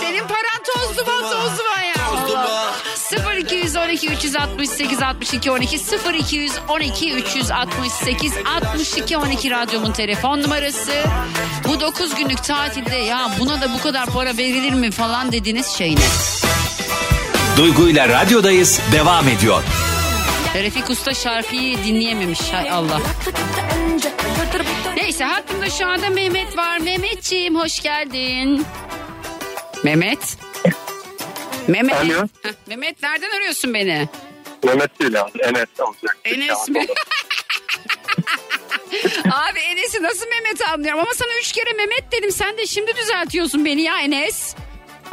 Senin 0.00 0.20
paran 0.26 0.62
toz 0.74 0.96
duman 0.96 1.22
toz 1.22 1.58
duman 1.58 1.82
ya. 1.82 2.06
Allah. 2.12 2.74
0212 3.12 4.08
368 4.08 5.02
62 5.02 5.50
12 5.50 5.78
0212 5.78 7.12
368 7.12 8.32
62 8.46 9.16
12 9.16 9.50
radyomun 9.50 9.92
telefon 9.92 10.42
numarası. 10.42 10.92
Bu 11.68 11.80
9 11.80 12.14
günlük 12.14 12.44
tatilde 12.44 12.96
ya 12.96 13.30
buna 13.40 13.60
da 13.60 13.74
bu 13.74 13.82
kadar 13.82 14.06
para 14.06 14.36
verilir 14.36 14.72
mi 14.72 14.90
falan 14.90 15.32
dediğiniz 15.32 15.66
şey 15.66 15.96
ne? 15.96 16.06
Duygu 17.56 17.88
ile 17.88 18.08
radyodayız 18.08 18.80
devam 18.92 19.28
ediyor. 19.28 19.62
Refik 20.54 20.90
Usta 20.90 21.14
şarkıyı 21.14 21.84
dinleyememiş 21.84 22.40
hay 22.52 22.70
Allah. 22.70 23.00
Neyse 24.96 25.24
hakkında 25.24 25.70
şu 25.70 25.86
anda 25.86 26.10
Mehmet 26.10 26.56
var. 26.56 26.78
Mehmetciğim 26.78 27.56
hoş 27.56 27.82
geldin. 27.82 28.66
Mehmet. 29.84 30.45
Mehmet. 31.68 31.94
Alo. 31.94 32.22
Heh, 32.42 32.50
Mehmet 32.66 33.02
nereden 33.02 33.30
arıyorsun 33.36 33.74
beni? 33.74 34.08
Mehmet 34.64 35.00
değil 35.00 35.20
abi. 35.20 35.38
Enes 35.38 35.66
olacak. 35.80 36.18
Enes 36.24 36.68
mi? 36.68 36.86
Abi 39.30 39.58
Enes'i 39.60 40.02
nasıl 40.02 40.26
Mehmet 40.26 40.68
anlıyorum 40.68 41.00
ama 41.00 41.14
sana 41.14 41.28
üç 41.40 41.52
kere 41.52 41.72
Mehmet 41.72 42.12
dedim 42.12 42.30
sen 42.32 42.58
de 42.58 42.66
şimdi 42.66 42.96
düzeltiyorsun 42.96 43.64
beni 43.64 43.82
ya 43.82 44.00
Enes. 44.00 44.54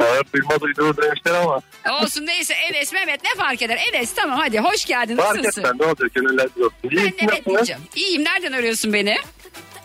Evet 0.00 0.32
duyma 0.34 0.60
duyduğu 0.60 0.96
demişler 1.02 1.34
ama. 1.34 1.60
Olsun 2.02 2.26
neyse 2.26 2.54
Enes 2.54 2.92
Mehmet 2.92 3.24
ne 3.24 3.30
fark 3.36 3.62
eder 3.62 3.78
Enes 3.92 4.14
tamam 4.14 4.38
hadi 4.38 4.58
hoş 4.58 4.84
geldin 4.84 5.16
Fark 5.16 5.36
nasılsın? 5.36 5.60
etmez 5.60 5.80
ne 5.80 5.86
olacak 5.86 6.14
gönüller 6.14 6.44
olsun. 6.44 6.72
Ben 6.84 6.90
İyi 6.90 6.96
Mehmet 7.04 7.22
nasılsınız? 7.22 7.44
diyeceğim. 7.56 7.80
İyiyim 7.96 8.24
nereden 8.24 8.52
arıyorsun 8.52 8.92
beni? 8.92 9.16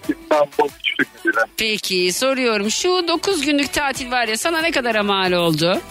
İstanbul 0.09 0.69
Küçük 0.85 1.25
Müdürü. 1.25 1.41
Peki 1.57 2.13
soruyorum 2.13 2.71
şu 2.71 3.07
9 3.07 3.41
günlük 3.45 3.73
tatil 3.73 4.11
var 4.11 4.27
ya 4.27 4.37
sana 4.37 4.61
ne 4.61 4.71
kadar 4.71 4.99
mal 5.01 5.31
oldu? 5.31 5.81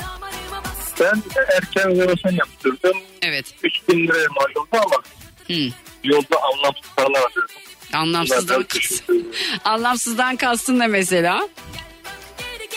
Ben 1.00 1.22
erken 1.56 1.90
rezervasyon 1.90 2.32
yaptırdım. 2.32 2.96
Evet. 3.22 3.54
3000 3.62 4.06
liraya 4.06 4.26
mal 4.28 4.62
oldu 4.62 4.68
ama 4.72 5.02
Hı. 5.46 5.72
yolda 6.04 6.36
anlamsız 6.54 6.90
paralar 6.96 7.22
harcadım. 7.22 7.56
Anlamsızdan, 7.92 8.64
anlamsızdan 9.64 10.36
kastın 10.36 10.78
ne 10.78 10.86
mesela? 10.86 11.48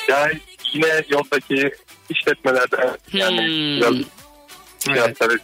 Yani 0.07 0.39
yine 0.73 1.03
yoldaki 1.09 1.71
işletmelerden 2.09 2.97
yani 3.13 3.37
Hmm. 3.37 3.77
biraz 3.81 3.93
Evet. 4.89 5.17
fiyatları 5.19 5.39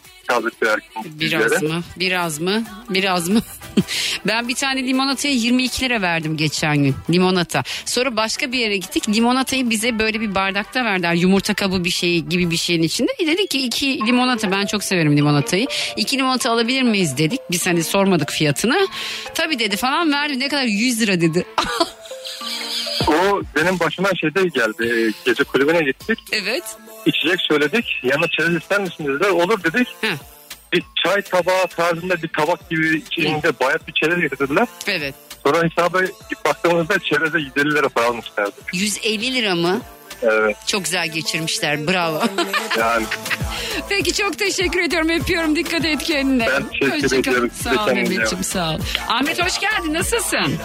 verdim. 0.64 0.84
Biraz 1.06 1.62
mı? 1.64 1.84
Biraz 1.98 2.40
mı? 2.40 2.64
Biraz 2.90 3.30
mı? 3.30 3.42
ben 4.28 4.48
bir 4.48 4.56
tane 4.56 4.84
limonataya 4.88 5.34
22 5.34 5.82
lira 5.86 6.02
verdim 6.02 6.38
geçen 6.38 6.78
gün. 6.84 6.96
Limonata. 7.10 7.64
Sonra 7.86 8.16
başka 8.16 8.52
bir 8.52 8.60
yere 8.60 8.78
gittik. 8.78 9.10
Limonatayı 9.10 9.70
bize 9.70 10.00
böyle 10.00 10.22
bir 10.22 10.36
bardakta 10.36 10.86
verdiler. 10.86 11.14
Yumurta 11.14 11.54
kabı 11.54 11.84
bir 11.84 11.90
şey 11.90 12.20
gibi 12.20 12.52
bir 12.52 12.58
şeyin 12.58 12.82
içinde. 12.84 13.12
E 13.20 13.28
dedik 13.28 13.50
ki 13.50 13.66
iki 13.66 14.06
limonata. 14.06 14.52
Ben 14.52 14.66
çok 14.66 14.84
severim 14.84 15.18
limonatayı. 15.18 15.68
İki 15.98 16.18
limonata 16.18 16.52
alabilir 16.52 16.84
miyiz 16.84 17.18
dedik. 17.18 17.40
Biz 17.52 17.68
hani 17.68 17.84
sormadık 17.84 18.32
fiyatını. 18.32 18.88
Tabii 19.34 19.60
dedi 19.60 19.78
falan 19.78 20.12
verdi. 20.12 20.40
Ne 20.40 20.48
kadar 20.48 20.64
100 20.64 21.02
lira 21.02 21.22
dedi. 21.22 21.46
O 23.08 23.42
benim 23.56 23.80
başıma 23.80 24.10
şeyde 24.22 24.44
geldi. 24.44 25.14
Gece 25.26 25.44
kulübüne 25.44 25.84
gittik. 25.84 26.20
evet. 26.32 26.64
İçecek 27.06 27.42
söyledik. 27.42 27.86
Yanına 28.04 28.28
çerez 28.28 28.56
ister 28.56 28.80
misin 28.82 29.08
dediler. 29.08 29.30
Olur 29.30 29.64
dedik. 29.64 29.88
Heh. 30.02 30.16
Bir 30.74 30.84
çay 31.04 31.22
tabağı 31.22 31.68
tarzında 31.68 32.24
bir 32.24 32.28
tabak 32.28 32.70
gibi 32.70 32.98
içinde 32.98 33.60
bayat 33.60 33.88
bir 33.88 33.94
çerez 33.94 34.22
getirdiler. 34.22 34.68
Evet. 34.88 35.16
Sonra 35.46 35.64
hesaba 35.64 36.00
baktığımızda 36.46 37.00
çereze 37.00 37.40
150 37.40 37.76
lira 37.76 37.90
para 37.90 38.06
almışlardı. 38.06 38.56
150 38.74 39.34
lira 39.36 39.56
mı? 39.56 39.82
Evet 40.22 40.58
Çok 40.68 40.84
güzel 40.86 41.08
geçirmişler. 41.08 41.88
Bravo. 41.88 42.22
yani 42.80 43.06
Peki 43.90 44.14
çok 44.14 44.40
teşekkür 44.40 44.80
ediyorum. 44.80 45.10
Öpüyorum. 45.10 45.56
Dikkat 45.56 45.86
et 45.86 46.04
kendine. 46.04 46.48
Ben 46.48 46.64
teşekkür 46.70 46.92
Hoşça 46.92 47.08
kal. 47.10 47.18
ediyorum. 47.20 47.52
Sağ 47.64 47.86
ol 47.86 47.92
Mehmetciğim 47.92 48.44
sağ 48.44 48.70
ol. 48.76 48.80
Ahmet 49.08 49.46
hoş 49.46 49.60
geldin. 49.60 49.94
Nasılsın? 49.94 50.58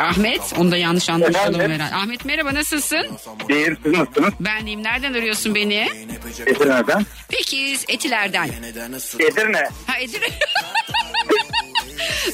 Ahmet. 0.00 0.40
Onu 0.58 0.70
da 0.70 0.76
yanlış 0.76 1.10
anlamış 1.10 1.36
Efendim? 1.36 1.60
oldum 1.60 1.72
herhalde. 1.72 1.94
Ahmet 1.94 2.24
merhaba 2.24 2.54
nasılsın? 2.54 3.06
değil 3.48 3.70
siz 3.82 3.92
nasılsınız? 3.92 4.34
Ben 4.40 4.66
deyim. 4.66 4.82
Nereden 4.82 5.12
arıyorsun 5.14 5.54
beni? 5.54 5.88
Edirne'den. 6.46 7.06
Peki 7.28 7.76
Etiler'den. 7.88 8.50
Edirne. 9.18 9.68
Ha 9.86 9.98
Edirne. 10.00 10.26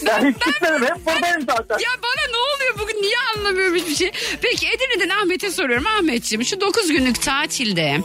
Ben 0.06 0.26
hiç 0.30 0.46
gitmedim 0.46 0.82
hep 0.82 1.06
buradayım 1.06 1.40
zaten. 1.46 1.74
Ya 1.78 1.90
bana 2.02 2.30
ne 2.30 2.36
oluyor 2.36 2.78
bugün 2.78 3.02
niye 3.02 3.16
anlamıyorum 3.36 3.76
hiçbir 3.76 3.94
şey. 3.94 4.12
Peki 4.42 4.66
Edirne'den 4.68 5.08
Ahmet'e 5.08 5.50
soruyorum. 5.50 5.86
Ahmetciğim 5.86 6.44
şu 6.44 6.60
9 6.60 6.88
günlük 6.92 7.22
tatilde 7.22 7.98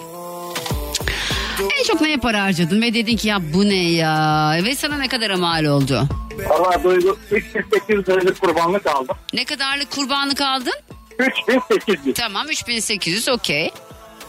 en 1.80 1.84
çok 1.88 2.02
neye 2.02 2.17
para 2.17 2.43
harcadın 2.43 2.82
ve 2.82 2.93
dedin 2.93 3.17
ki 3.17 3.28
ya 3.28 3.54
bu 3.54 3.69
ne 3.69 3.91
ya 3.91 4.52
ve 4.65 4.76
sana 4.76 4.97
ne 4.97 5.08
kadar 5.08 5.30
mal 5.36 5.65
oldu? 5.65 6.04
Valla 6.50 6.84
duygu 6.84 7.17
3800 7.32 8.10
liralık 8.10 8.41
kurbanlık 8.41 8.88
aldım. 8.88 9.15
Ne 9.34 9.45
kadarlık 9.45 9.91
kurbanlık 9.91 10.41
aldın? 10.41 10.73
3800. 11.19 12.15
Tamam 12.15 12.50
3800 12.50 13.30
okey. 13.30 13.71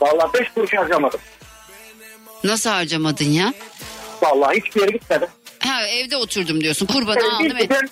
Valla 0.00 0.30
5 0.34 0.48
kuruş 0.54 0.74
harcamadım. 0.74 1.20
Nasıl 2.44 2.70
harcamadın 2.70 3.24
ya? 3.24 3.52
Valla 4.22 4.52
hiçbir 4.52 4.80
yere 4.80 4.90
gitmedim. 4.90 5.28
Ha 5.58 5.86
evde 5.86 6.16
oturdum 6.16 6.60
diyorsun 6.60 6.86
kurbanı 6.86 7.18
Yani 7.22 7.32
aldım. 7.34 7.58
gidem- 7.58 7.88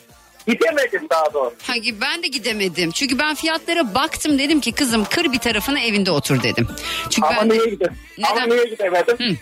gidemedim 0.48 1.06
daha 1.10 1.34
doğru. 1.34 1.54
Ha, 1.62 1.74
ben 2.00 2.22
de 2.22 2.26
gidemedim. 2.26 2.90
Çünkü 2.90 3.18
ben 3.18 3.34
fiyatlara 3.34 3.94
baktım 3.94 4.38
dedim 4.38 4.60
ki 4.60 4.72
kızım 4.72 5.04
kır 5.04 5.32
bir 5.32 5.38
tarafını 5.38 5.80
evinde 5.80 6.10
otur 6.10 6.42
dedim. 6.42 6.68
Çünkü 7.10 7.28
Ama 7.28 7.40
ben 7.42 7.48
niye 7.48 7.64
gidemedim? 7.66 7.96
Neden? 8.18 8.30
Ama 8.30 8.46
niye 8.54 8.64
gidemedim? 8.64 9.16
Hı. 9.18 9.36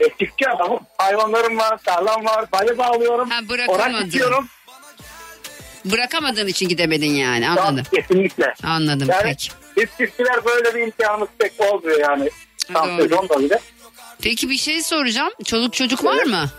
E, 0.00 0.08
çiftçi 0.18 0.48
adamım. 0.48 0.80
Hayvanlarım 0.98 1.58
var, 1.58 1.78
tarlam 1.84 2.24
var, 2.24 2.44
balı 2.52 2.78
bağlıyorum. 2.78 3.30
Ha, 3.30 3.48
bırakamadın. 3.48 4.20
Orak 4.20 4.44
bırakamadığın 5.84 6.46
için 6.46 6.68
gidemedin 6.68 7.10
yani 7.10 7.48
anladım. 7.48 7.84
Kesinlikle. 7.94 8.54
Anladım 8.62 9.08
Yani 9.10 9.22
peki. 9.22 9.50
biz 9.76 9.86
çiftçiler 9.98 10.44
böyle 10.44 10.74
bir 10.74 10.80
imkanımız 10.80 11.28
pek 11.38 11.52
olmuyor 11.58 12.00
yani. 12.00 12.30
Tam 12.72 13.00
sezon 13.00 13.28
da 13.28 13.40
bile. 13.40 13.58
Peki 14.22 14.50
bir 14.50 14.56
şey 14.56 14.82
soracağım. 14.82 15.32
Çoluk 15.44 15.72
çocuk 15.74 16.04
var 16.04 16.22
mı? 16.24 16.50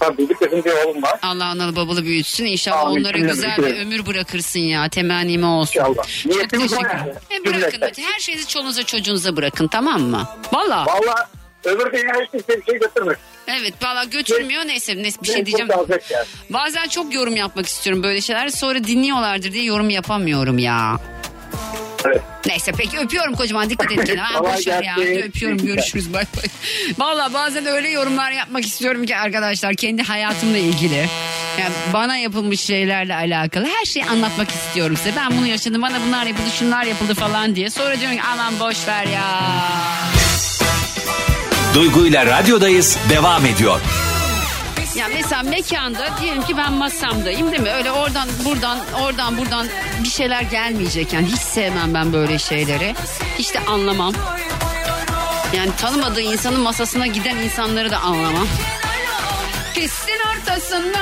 Tabii 0.00 0.28
bir 0.28 0.34
kızım 0.34 0.64
bir 0.64 0.70
oğlum 0.72 1.02
var. 1.02 1.18
Allah 1.22 1.44
analı 1.44 1.76
babalı 1.76 2.04
büyütsün. 2.04 2.44
İnşallah 2.44 2.86
Amin. 2.86 3.00
onlara 3.00 3.18
güzel 3.18 3.56
bir 3.58 3.76
ömür 3.80 4.06
bırakırsın 4.06 4.60
ya. 4.60 4.88
Temennime 4.88 5.46
olsun. 5.46 5.80
İnşallah. 5.80 6.22
Çok 6.22 6.32
Niyetimiz 6.32 6.72
o 6.72 6.76
teşekkür 6.76 6.96
yani. 6.98 7.12
Hem 7.28 7.44
bırakın. 7.44 7.70
Cümleten. 7.70 8.02
Her 8.02 8.18
şeyinizi 8.20 8.48
çoluğunuza 8.48 8.82
çocuğunuza 8.82 9.36
bırakın 9.36 9.66
tamam 9.68 10.02
mı? 10.02 10.28
Valla. 10.52 10.86
Valla 10.86 11.28
öbür 11.64 11.92
dünya 11.92 12.14
hiç 12.22 12.30
kimse 12.30 12.60
bir 12.60 12.64
şey 12.64 12.78
götürmez. 12.80 13.16
Evet 13.46 13.74
valla 13.82 14.04
götürmüyor. 14.04 14.66
Neyse, 14.66 14.96
neyse 14.96 15.18
bir 15.22 15.28
şey 15.28 15.46
diyeceğim. 15.46 15.70
yani. 15.70 16.00
Bazen 16.50 16.88
çok 16.88 17.14
yorum 17.14 17.36
yapmak 17.36 17.66
istiyorum 17.66 18.02
böyle 18.02 18.20
şeyler. 18.20 18.48
Sonra 18.48 18.84
dinliyorlardır 18.84 19.52
diye 19.52 19.64
yorum 19.64 19.90
yapamıyorum 19.90 20.58
ya. 20.58 20.98
Neyse 22.46 22.72
peki 22.78 22.98
öpüyorum 22.98 23.34
kocaman 23.34 23.70
dikkat 23.70 23.92
et 23.92 23.96
kendine. 24.04 24.20
Ha, 24.30 24.38
Kolay 24.38 24.56
boş 24.56 24.66
ver 24.66 24.82
ya. 24.82 24.92
Hadi 24.96 25.22
öpüyorum 25.28 25.58
görüşürüz 25.58 26.12
bay 26.12 26.24
bay. 26.36 26.44
Valla 26.98 27.34
bazen 27.34 27.66
öyle 27.66 27.88
yorumlar 27.88 28.32
yapmak 28.32 28.64
istiyorum 28.64 29.06
ki 29.06 29.16
arkadaşlar 29.16 29.74
kendi 29.74 30.02
hayatımla 30.02 30.58
ilgili. 30.58 31.06
Yani 31.60 31.74
bana 31.92 32.16
yapılmış 32.16 32.60
şeylerle 32.60 33.14
alakalı 33.14 33.66
her 33.78 33.84
şeyi 33.84 34.04
anlatmak 34.06 34.50
istiyorum 34.50 34.96
size. 34.96 35.12
Ben 35.16 35.38
bunu 35.38 35.46
yaşadım 35.46 35.82
bana 35.82 35.98
bunlar 36.06 36.26
yapıldı 36.26 36.50
şunlar 36.58 36.84
yapıldı 36.84 37.14
falan 37.14 37.56
diye. 37.56 37.70
Sonra 37.70 38.00
diyorum 38.00 38.16
ki 38.16 38.22
aman 38.32 38.60
boş 38.60 38.88
ver 38.88 39.06
ya. 39.06 39.24
Duygu 41.74 42.06
ile 42.06 42.26
radyodayız 42.26 42.98
devam 43.10 43.46
ediyor. 43.46 43.80
Ya 44.96 45.08
mesela 45.08 45.42
mekanda 45.42 46.08
diyelim 46.20 46.42
ki 46.42 46.56
ben 46.56 46.72
masamdayım 46.72 47.52
değil 47.52 47.62
mi? 47.62 47.70
Öyle 47.70 47.92
oradan 47.92 48.28
buradan 48.44 48.78
oradan 49.02 49.38
buradan 49.38 49.66
bir 50.04 50.08
şeyler 50.08 50.42
gelmeyecek. 50.42 51.12
Yani 51.12 51.26
hiç 51.26 51.38
sevmem 51.40 51.94
ben 51.94 52.12
böyle 52.12 52.38
şeyleri. 52.38 52.94
Hiç 53.38 53.54
de 53.54 53.60
anlamam. 53.60 54.14
Yani 55.56 55.70
tanımadığı 55.80 56.20
insanın 56.20 56.60
masasına 56.60 57.06
giden 57.06 57.36
insanları 57.36 57.90
da 57.90 57.98
anlamam. 57.98 58.46
Pistin 59.74 60.18
ortasında 60.36 60.98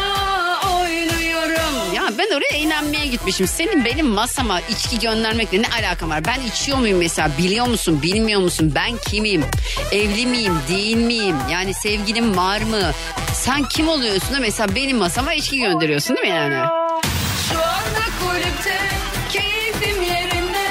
ben 2.19 2.29
oraya 2.37 2.57
eğlenmeye 2.59 3.07
gitmişim. 3.07 3.47
Senin 3.47 3.85
benim 3.85 4.07
masama 4.07 4.61
içki 4.61 4.99
göndermekle 4.99 5.63
ne 5.63 5.67
alakam 5.69 6.11
var? 6.11 6.25
Ben 6.25 6.41
içiyor 6.41 6.79
muyum 6.79 6.99
mesela? 6.99 7.31
Biliyor 7.39 7.67
musun? 7.67 8.03
Bilmiyor 8.03 8.41
musun? 8.41 8.73
Ben 8.75 8.97
kimim? 9.09 9.45
Evli 9.93 10.27
miyim? 10.27 10.55
Değil 10.69 10.97
miyim? 10.97 11.37
Yani 11.51 11.75
sevgilim 11.75 12.37
var 12.37 12.61
mı? 12.61 12.93
Sen 13.35 13.65
kim 13.65 13.89
oluyorsun 13.89 14.35
da 14.35 14.39
mesela 14.41 14.75
benim 14.75 14.97
masama 14.97 15.35
içki 15.35 15.59
gönderiyorsun 15.59 16.17
değil 16.17 16.29
mi 16.29 16.35
yani? 16.37 16.55
Şu 17.53 17.59
anda 17.59 18.05
kulüpte 18.21 18.79
keyfim 19.33 20.03
yerinde 20.03 20.69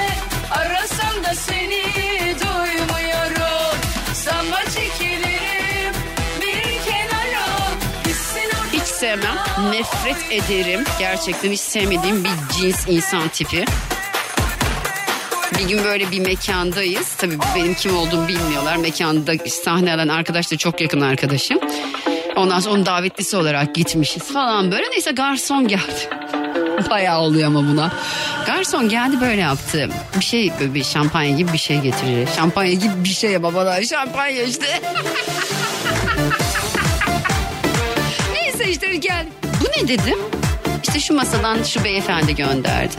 Arasam 0.50 1.24
da 1.24 1.34
seni 1.34 1.97
sevmem. 9.08 9.36
Nefret 9.72 10.32
ederim. 10.32 10.84
Gerçekten 10.98 11.50
hiç 11.50 11.60
sevmediğim 11.60 12.24
bir 12.24 12.30
cins 12.58 12.88
insan 12.88 13.28
tipi. 13.28 13.64
Bir 15.58 15.68
gün 15.68 15.84
böyle 15.84 16.10
bir 16.10 16.20
mekandayız. 16.20 17.14
Tabii 17.14 17.38
benim 17.56 17.74
kim 17.74 17.96
olduğumu 17.96 18.28
bilmiyorlar. 18.28 18.76
Mekanda 18.76 19.32
sahne 19.48 19.94
alan 19.94 20.08
arkadaş 20.08 20.52
da 20.52 20.56
çok 20.56 20.80
yakın 20.80 21.00
arkadaşım. 21.00 21.58
Ondan 22.36 22.60
sonra 22.60 22.74
onun 22.74 22.86
davetlisi 22.86 23.36
olarak 23.36 23.74
gitmişiz 23.74 24.22
falan 24.32 24.72
böyle. 24.72 24.90
Neyse 24.90 25.10
garson 25.10 25.68
geldi. 25.68 26.10
Bayağı 26.90 27.20
oluyor 27.20 27.46
ama 27.46 27.68
buna. 27.68 27.92
Garson 28.46 28.88
geldi 28.88 29.20
böyle 29.20 29.40
yaptı. 29.40 29.88
Bir 30.20 30.24
şey 30.24 30.52
böyle 30.60 30.74
bir 30.74 30.84
şampanya 30.84 31.36
gibi 31.36 31.52
bir 31.52 31.58
şey 31.58 31.80
getirir. 31.80 32.28
Şampanya 32.36 32.72
gibi 32.72 33.04
bir 33.04 33.08
şey 33.08 33.42
babalar. 33.42 33.82
Şampanya 33.82 34.42
işte. 34.42 34.66
İşte 38.70 38.96
gel. 38.96 39.26
Bu 39.60 39.64
ne 39.64 39.88
dedim? 39.88 40.18
İşte 40.82 41.00
şu 41.00 41.14
masadan 41.14 41.62
şu 41.62 41.84
beyefendi 41.84 42.34
gönderdi. 42.34 42.94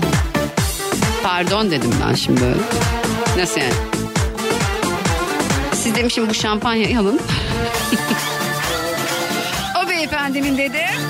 Pardon 1.23 1.71
dedim 1.71 1.93
ben 2.07 2.15
şimdi. 2.15 2.41
Nasıl 3.37 3.61
yani? 3.61 3.73
Siz 5.73 5.95
demişim 5.95 6.29
bu 6.29 6.33
şampanyayı 6.33 6.99
alın. 6.99 7.19
o 9.85 9.89
beyefendinin 9.89 10.57
dedim. 10.57 11.01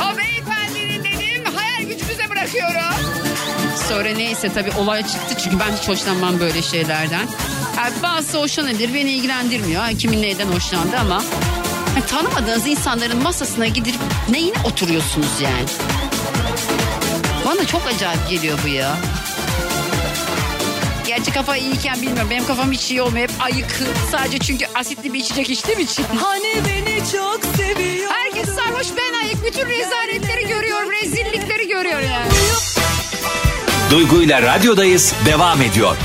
O 0.00 0.18
beyefendinin 0.18 1.04
dedim. 1.04 1.44
Hayal 1.56 1.88
gücünüze 1.88 2.30
bırakıyorum. 2.30 2.94
Sonra 3.88 4.08
neyse 4.08 4.52
tabii 4.54 4.72
olay 4.78 5.02
çıktı 5.02 5.34
çünkü 5.44 5.58
ben 5.58 5.76
hiç 5.76 5.88
hoşlanmam 5.88 6.40
böyle 6.40 6.62
şeylerden. 6.62 7.26
Yani 7.76 7.92
bazısı 8.02 8.38
hoşlanabilir 8.38 8.94
beni 8.94 9.10
ilgilendirmiyor. 9.10 9.98
Kimin 9.98 10.22
neyden 10.22 10.46
hoşlandı 10.46 10.96
ama 11.00 11.22
yani 12.00 12.10
tanımadığınız 12.10 12.66
insanların 12.66 13.22
masasına 13.22 13.66
gidip 13.66 13.94
neyine 14.30 14.56
oturuyorsunuz 14.64 15.40
yani? 15.42 15.66
Bana 17.46 17.66
çok 17.66 17.86
acayip 17.86 18.30
geliyor 18.30 18.58
bu 18.64 18.68
ya. 18.68 18.96
Gerçi 21.06 21.32
kafa 21.32 21.56
iyiyken 21.56 22.02
bilmiyorum. 22.02 22.30
Benim 22.30 22.46
kafam 22.46 22.72
hiç 22.72 22.90
iyi 22.90 23.02
olmuyor. 23.02 23.28
Hep 23.28 23.42
ayık. 23.42 23.80
Sadece 24.12 24.38
çünkü 24.38 24.66
asitli 24.74 25.12
bir 25.12 25.18
içecek 25.18 25.50
içtiğim 25.50 25.80
için. 25.80 26.04
Hani 26.20 26.62
beni 26.68 26.98
çok 27.12 27.40
seviyor 27.56 28.10
Herkes 28.10 28.54
sarhoş 28.54 28.86
ben 28.96 29.18
ayık. 29.18 29.44
Bütün 29.46 29.68
rezaletleri 29.68 30.48
görüyorum. 30.48 30.90
Rezillikleri 30.90 31.68
görüyor 31.68 32.00
yani. 32.00 32.28
Duygu 33.90 34.22
ile 34.22 34.42
radyodayız 34.42 35.14
devam 35.26 35.62
ediyor. 35.62 35.96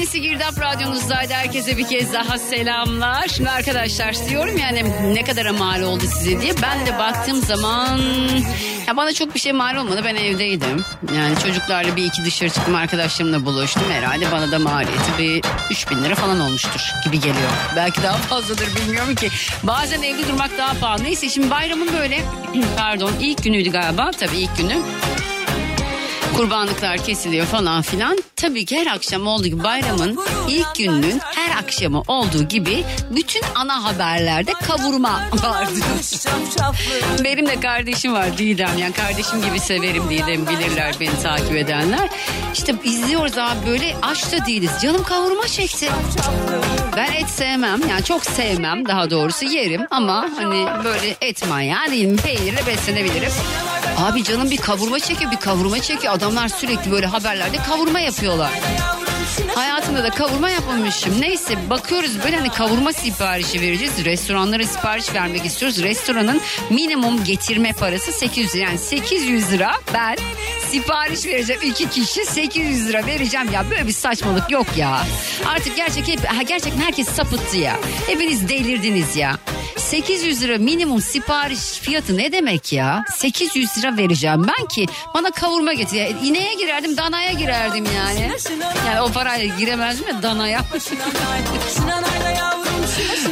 Yepyenisi 0.00 0.20
Girdap 0.22 0.60
Radyonuzdaydı. 0.60 1.32
Herkese 1.32 1.76
bir 1.76 1.88
kez 1.88 2.12
daha 2.12 2.38
selamlar. 2.38 3.28
Şimdi 3.28 3.50
arkadaşlar 3.50 4.28
diyorum 4.28 4.56
yani 4.56 4.84
ne 5.14 5.24
kadar 5.24 5.50
mal 5.50 5.82
oldu 5.82 6.04
size 6.18 6.40
diye. 6.40 6.52
Ben 6.62 6.86
de 6.86 6.98
baktığım 6.98 7.42
zaman 7.42 7.98
ya 8.86 8.96
bana 8.96 9.12
çok 9.12 9.34
bir 9.34 9.40
şey 9.40 9.52
mal 9.52 9.76
olmadı. 9.76 10.02
Ben 10.04 10.14
evdeydim. 10.16 10.84
Yani 11.16 11.38
çocuklarla 11.42 11.96
bir 11.96 12.04
iki 12.04 12.24
dışarı 12.24 12.50
çıktım 12.50 12.74
arkadaşlarımla 12.74 13.44
buluştum. 13.46 13.82
Herhalde 13.90 14.32
bana 14.32 14.52
da 14.52 14.58
maliyeti 14.58 15.18
bir 15.18 15.44
3000 15.70 16.04
lira 16.04 16.14
falan 16.14 16.40
olmuştur 16.40 16.80
gibi 17.04 17.20
geliyor. 17.20 17.50
Belki 17.76 18.02
daha 18.02 18.16
fazladır 18.16 18.68
bilmiyorum 18.76 19.14
ki. 19.14 19.30
Bazen 19.62 20.02
evde 20.02 20.28
durmak 20.28 20.58
daha 20.58 20.74
pahalı. 20.74 21.04
Neyse 21.04 21.28
şimdi 21.28 21.50
bayramın 21.50 21.92
böyle 21.92 22.20
pardon 22.76 23.12
ilk 23.20 23.44
günüydü 23.44 23.70
galiba. 23.70 24.10
Tabii 24.20 24.36
ilk 24.36 24.56
günü 24.56 24.82
kurbanlıklar 26.40 26.98
kesiliyor 26.98 27.46
falan 27.46 27.82
filan. 27.82 28.18
Tabii 28.36 28.64
ki 28.64 28.78
her 28.78 28.86
akşam 28.86 29.26
olduğu 29.26 29.46
gibi 29.46 29.64
bayramın 29.64 30.18
ilk 30.48 30.74
gününün 30.76 31.20
her 31.24 31.58
akşamı 31.58 32.02
olduğu 32.08 32.42
gibi 32.42 32.84
bütün 33.10 33.42
ana 33.54 33.84
haberlerde 33.84 34.52
kavurma 34.52 35.22
vardı. 35.42 35.80
Benim 37.24 37.46
de 37.46 37.60
kardeşim 37.60 38.12
var 38.12 38.38
Didem. 38.38 38.78
Yani 38.78 38.92
kardeşim 38.92 39.42
gibi 39.42 39.60
severim 39.60 40.10
Didem 40.10 40.46
bilirler 40.46 40.94
beni 41.00 41.22
takip 41.22 41.56
edenler. 41.56 42.08
İşte 42.54 42.74
izliyoruz 42.84 43.38
abi 43.38 43.66
böyle 43.66 43.96
aç 44.02 44.32
da 44.32 44.46
değiliz. 44.46 44.70
Canım 44.82 45.02
kavurma 45.02 45.46
çekti. 45.46 45.88
Ben 46.96 47.12
et 47.12 47.28
sevmem 47.30 47.80
yani 47.88 48.04
çok 48.04 48.26
sevmem 48.26 48.88
daha 48.88 49.10
doğrusu 49.10 49.44
yerim 49.44 49.86
ama 49.90 50.28
hani 50.36 50.84
böyle 50.84 51.16
et 51.20 51.48
manyağı 51.48 51.86
değilim. 51.90 52.16
Peynirle 52.16 52.66
beslenebilirim. 52.66 53.32
Abi 54.00 54.24
canım 54.24 54.50
bir 54.50 54.56
kavurma 54.56 54.98
çekiyor 54.98 55.30
bir 55.30 55.36
kavurma 55.36 55.78
çekiyor. 55.80 56.14
Adamlar 56.14 56.48
sürekli 56.48 56.90
böyle 56.90 57.06
haberlerde 57.06 57.56
kavurma 57.56 58.00
yapıyorlar. 58.00 58.60
Hayatımda 59.54 60.04
da 60.04 60.10
kavurma 60.10 60.50
yapmamışım. 60.50 61.20
Neyse 61.20 61.70
bakıyoruz 61.70 62.10
böyle 62.24 62.36
hani 62.36 62.48
kavurma 62.50 62.92
siparişi 62.92 63.60
vereceğiz. 63.60 64.04
Restoranlara 64.04 64.64
sipariş 64.64 65.14
vermek 65.14 65.44
istiyoruz. 65.46 65.82
Restoranın 65.82 66.40
minimum 66.70 67.24
getirme 67.24 67.72
parası 67.72 68.12
800 68.12 68.54
lira. 68.54 68.64
Yani 68.64 68.78
800 68.78 69.52
lira 69.52 69.72
ben 69.94 70.16
sipariş 70.70 71.26
vereceğim. 71.26 71.62
iki 71.64 71.88
kişi 71.90 72.24
800 72.24 72.88
lira 72.88 73.06
vereceğim. 73.06 73.50
Ya 73.52 73.70
böyle 73.70 73.86
bir 73.86 73.92
saçmalık 73.92 74.50
yok 74.50 74.66
ya. 74.76 75.02
Artık 75.46 75.76
gerçek 75.76 76.08
hep, 76.08 76.20
gerçekten 76.48 76.80
herkes 76.80 77.08
sapıttı 77.08 77.56
ya. 77.56 77.76
Hepiniz 78.06 78.48
delirdiniz 78.48 79.16
ya. 79.16 79.38
800 79.76 80.42
lira 80.42 80.58
minimum 80.58 81.00
sipariş 81.02 81.58
fiyatı 81.58 82.16
ne 82.16 82.32
demek 82.32 82.72
ya? 82.72 83.04
800 83.16 83.78
lira 83.78 83.96
vereceğim 83.96 84.46
ben 84.48 84.66
ki 84.66 84.86
bana 85.14 85.30
kavurma 85.30 85.72
getir. 85.72 86.16
İneğe 86.24 86.54
girerdim 86.54 86.96
danaya 86.96 87.32
girerdim 87.32 87.84
yani. 87.96 88.30
Yani 88.86 89.00
o 89.00 89.09
parayla 89.12 89.56
giremezdim 89.56 90.08
ya 90.08 90.22
danaya. 90.22 90.64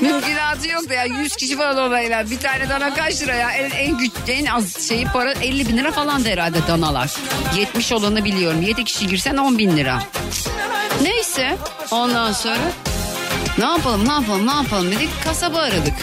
Mümkünatı 0.00 0.68
yok 0.68 0.88
da 0.88 0.94
ya 0.94 1.04
100 1.04 1.36
kişi 1.36 1.56
falan 1.56 1.78
olayla 1.78 2.30
bir 2.30 2.38
tane 2.38 2.68
dana 2.68 2.94
kaç 2.94 3.22
lira 3.22 3.34
ya 3.34 3.50
en, 3.50 3.70
en, 3.70 3.98
güç, 3.98 4.12
en 4.28 4.46
az 4.46 4.88
şeyi 4.88 5.04
para 5.04 5.32
50 5.32 5.68
bin 5.68 5.76
lira 5.76 5.92
falan 5.92 6.24
da 6.24 6.28
herhalde 6.28 6.58
danalar. 6.68 7.14
70 7.56 7.92
olanı 7.92 8.24
biliyorum 8.24 8.62
7 8.62 8.84
kişi 8.84 9.06
girsen 9.06 9.36
10 9.36 9.58
bin 9.58 9.76
lira. 9.76 10.02
Neyse 11.02 11.56
ondan 11.90 12.32
sonra 12.32 12.72
ne 13.58 13.64
yapalım 13.64 14.08
ne 14.08 14.12
yapalım 14.12 14.46
ne 14.46 14.52
yapalım 14.54 14.90
dedik 14.90 15.08
kasaba 15.24 15.58
aradık. 15.58 15.94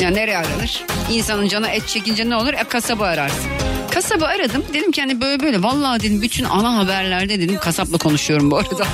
Ya 0.00 0.10
nereye 0.10 0.36
aranır? 0.38 0.84
İnsanın 1.10 1.48
canı 1.48 1.68
et 1.68 1.88
çekince 1.88 2.30
ne 2.30 2.36
olur? 2.36 2.52
E, 2.54 2.64
kasaba 2.64 3.04
ararsın. 3.06 3.50
Kasaba 3.90 4.26
aradım. 4.26 4.64
Dedim 4.72 4.92
ki 4.92 5.00
hani 5.00 5.20
böyle 5.20 5.42
böyle. 5.42 5.62
Vallahi 5.62 6.00
dedim 6.00 6.22
bütün 6.22 6.44
ana 6.44 6.76
haberlerde 6.76 7.40
dedim 7.40 7.58
kasapla 7.58 7.98
konuşuyorum 7.98 8.50
bu 8.50 8.56
arada. 8.56 8.86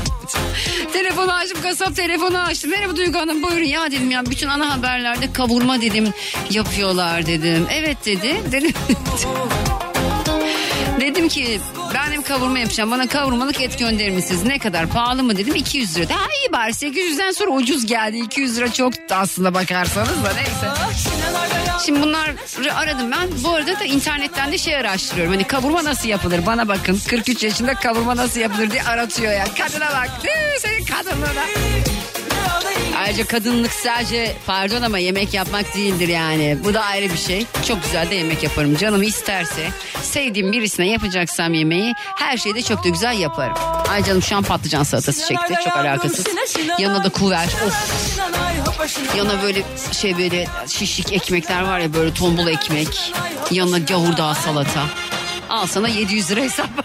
Telefonu 1.19 1.39
açtım 1.39 1.63
kasap 1.63 1.97
telefonu 1.97 2.39
açtım. 2.39 2.71
Merhaba 2.71 2.97
Duygu 2.97 3.19
Hanım 3.19 3.43
buyurun 3.43 3.65
ya 3.65 3.91
dedim 3.91 4.11
ya. 4.11 4.27
Bütün 4.27 4.49
ana 4.49 4.77
haberlerde 4.77 5.33
kavurma 5.33 5.81
dedim 5.81 6.13
yapıyorlar 6.51 7.27
dedim. 7.27 7.67
Evet 7.73 8.07
dedi. 8.07 8.43
Dedim. 8.53 8.73
Dedim 11.01 11.29
ki 11.29 11.61
ben 11.95 12.13
hem 12.13 12.23
kavurma 12.23 12.59
yapacağım 12.59 12.91
bana 12.91 13.07
kavurmalık 13.07 13.61
et 13.61 13.79
gönderir 13.79 14.11
misiniz? 14.11 14.45
Ne 14.45 14.59
kadar 14.59 14.87
pahalı 14.87 15.23
mı 15.23 15.37
dedim 15.37 15.55
200 15.55 15.97
lira. 15.97 16.09
Daha 16.09 16.27
iyi 16.27 16.53
bari 16.53 16.71
800'den 16.71 17.31
sonra 17.31 17.51
ucuz 17.51 17.87
geldi 17.87 18.19
200 18.19 18.57
lira 18.57 18.73
çok 18.73 18.93
aslında 19.11 19.55
bakarsanız 19.55 20.25
da 20.25 20.33
neyse. 20.35 20.69
Şimdi 21.87 22.03
bunları 22.03 22.35
aradım 22.75 23.11
ben. 23.11 23.29
Bu 23.45 23.51
arada 23.55 23.81
da 23.81 23.85
internetten 23.85 24.53
de 24.53 24.59
şey 24.59 24.77
araştırıyorum. 24.77 25.33
Hani 25.33 25.45
kavurma 25.45 25.85
nasıl 25.85 26.09
yapılır? 26.09 26.47
Bana 26.47 26.69
bakın 26.69 27.01
43 27.09 27.43
yaşında 27.43 27.75
kavurma 27.75 28.17
nasıl 28.17 28.41
yapılır 28.41 28.71
diye 28.71 28.83
aratıyor 28.83 29.33
ya. 29.33 29.45
Kadına 29.45 29.87
bak. 29.87 30.11
Senin 30.59 30.85
kadınlığına. 30.85 31.45
Ayrıca 32.99 33.27
kadınlık 33.27 33.73
sadece 33.73 34.37
pardon 34.47 34.83
ama 34.83 34.99
yemek 34.99 35.35
yapmak 35.35 35.75
değildir 35.75 36.09
yani. 36.09 36.59
Bu 36.65 36.75
da 36.75 36.81
ayrı 36.85 37.13
bir 37.13 37.19
şey. 37.19 37.47
Çok 37.69 37.83
güzel 37.85 38.11
de 38.11 38.15
yemek 38.15 38.43
yaparım. 38.43 38.77
Canım 38.77 39.03
isterse 39.03 39.69
sevdiğim 40.03 40.53
birisine 40.53 40.89
yapacaksam 40.89 41.55
yemeği 41.55 41.95
her 42.17 42.37
şeyi 42.37 42.55
de 42.55 42.63
çok 42.63 42.85
da 42.85 42.89
güzel 42.89 43.19
yaparım. 43.19 43.55
Ay 43.89 44.05
canım 44.05 44.23
şu 44.23 44.37
an 44.37 44.43
patlıcan 44.43 44.83
salatası 44.83 45.29
çekti. 45.29 45.55
Çok 45.65 45.77
alakasız. 45.77 46.27
Yanına 46.79 47.05
da 47.05 47.09
kuver. 47.09 47.45
Of. 47.67 48.18
Yanına 49.17 49.43
böyle 49.43 49.63
şey 49.93 50.19
böyle 50.19 50.47
şişlik 50.69 51.13
ekmekler 51.13 51.63
var 51.63 51.79
ya 51.79 51.95
böyle 51.95 52.15
tombul 52.15 52.47
ekmek. 52.47 53.13
Yanına 53.51 53.79
gavurdağ 53.79 54.35
salata. 54.35 54.85
Al 55.51 55.67
sana 55.67 55.89
700 55.89 56.31
lira 56.31 56.41
hesap. 56.41 56.69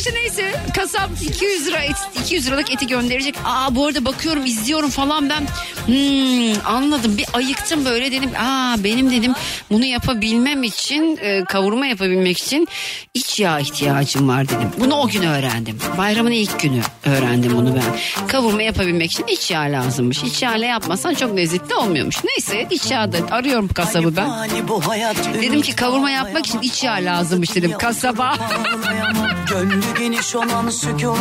İşte 0.00 0.14
neyse 0.14 0.52
kasap 0.76 1.10
200 1.22 1.66
lira 1.66 1.78
et, 1.78 1.96
200 2.24 2.46
liralık 2.46 2.72
eti 2.72 2.86
gönderecek. 2.86 3.34
Aa 3.44 3.74
bu 3.74 3.86
arada 3.86 4.04
bakıyorum 4.04 4.46
izliyorum 4.46 4.90
falan 4.90 5.28
ben 5.28 5.46
hmm, 5.86 6.66
anladım 6.66 7.18
bir 7.18 7.26
ayıktım 7.32 7.84
böyle 7.84 8.12
dedim. 8.12 8.30
Aa 8.38 8.76
benim 8.84 9.10
dedim 9.10 9.32
bunu 9.70 9.84
yapabilmem 9.84 10.62
için 10.62 11.18
e, 11.22 11.44
kavurma 11.44 11.86
yapabilmek 11.86 12.38
için 12.38 12.68
iç 13.14 13.40
yağ 13.40 13.60
ihtiyacım 13.60 14.28
var 14.28 14.48
dedim. 14.48 14.70
Bunu 14.78 14.94
o 14.94 15.08
gün 15.08 15.22
öğrendim. 15.22 15.78
Bayramın 15.98 16.30
ilk 16.30 16.60
günü 16.60 16.80
öğrendim 17.06 17.52
bunu 17.56 17.76
ben. 17.76 18.26
Kavurma 18.26 18.62
yapabilmek 18.62 19.12
için 19.12 19.26
iç 19.26 19.50
yağ 19.50 19.60
lazımmış. 19.60 20.22
İç 20.22 20.42
yağla 20.42 20.64
yapmasan 20.66 21.14
çok 21.14 21.36
lezzetli 21.36 21.74
olmuyormuş. 21.74 22.16
Neyse 22.24 22.66
iç 22.70 22.90
yağ 22.90 23.12
da 23.12 23.18
arıyorum 23.30 23.68
kasabı 23.68 24.16
ben. 24.16 24.30
Dedim 25.42 25.62
ki 25.62 25.76
kavurma 25.76 26.10
yapmak 26.10 26.46
için 26.46 26.60
iç 26.60 26.84
yağ 26.84 26.92
lazımmış 26.94 27.54
dedim 27.54 27.72
kasaba. 27.78 28.36
Geniş 29.98 30.34
olan 30.36 30.68
sükutu 30.70 31.16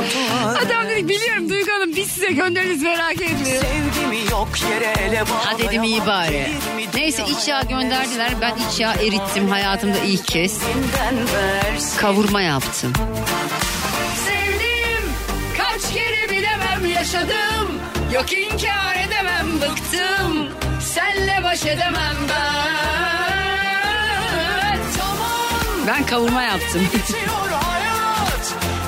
Adam 0.65 0.89
dedi 0.89 1.07
biliyorum 1.09 1.49
Duygu 1.49 1.71
Hanım 1.71 1.95
biz 1.95 2.11
size 2.11 2.31
göndeririz 2.31 2.81
merak 2.81 3.13
etmeyin. 3.13 3.61
Sevgimi 3.61 4.31
yok 4.31 4.47
yere 4.71 4.93
ele 5.01 5.19
Ha 5.19 5.57
dedim 5.57 5.83
iyi 5.83 6.05
bari. 6.05 6.47
Neyse 6.95 7.23
iç 7.27 7.47
yağ 7.47 7.61
gönderdiler. 7.61 8.31
Ben 8.41 8.55
iç 8.55 8.79
yağ 8.79 8.93
erittim 8.93 9.49
hayatımda 9.49 9.97
ilk 9.97 10.25
kez. 10.27 10.59
Kavurma 11.97 12.41
yaptım. 12.41 12.93
Sevdim 14.25 15.11
kaç 15.57 15.93
kere 15.93 16.29
bilemem 16.29 16.85
yaşadım. 16.95 17.79
Yok 18.13 18.33
inkar 18.33 18.95
edemem 19.07 19.47
bıktım. 19.61 20.47
Senle 20.81 21.43
baş 21.43 21.65
edemem 21.65 22.15
ben. 22.29 22.79
Ben 25.87 26.05
kavurma 26.05 26.41
yaptım. 26.43 26.87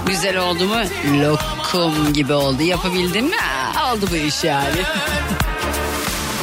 Güzel 0.07 0.37
oldu 0.37 0.65
mu? 0.65 0.81
Lokum 1.21 2.13
gibi 2.13 2.33
oldu. 2.33 2.63
Yapabildim 2.63 3.25
mi? 3.25 3.35
Ha, 3.37 3.93
Oldu 3.93 4.07
bu 4.11 4.15
iş 4.15 4.43
yani. 4.43 4.81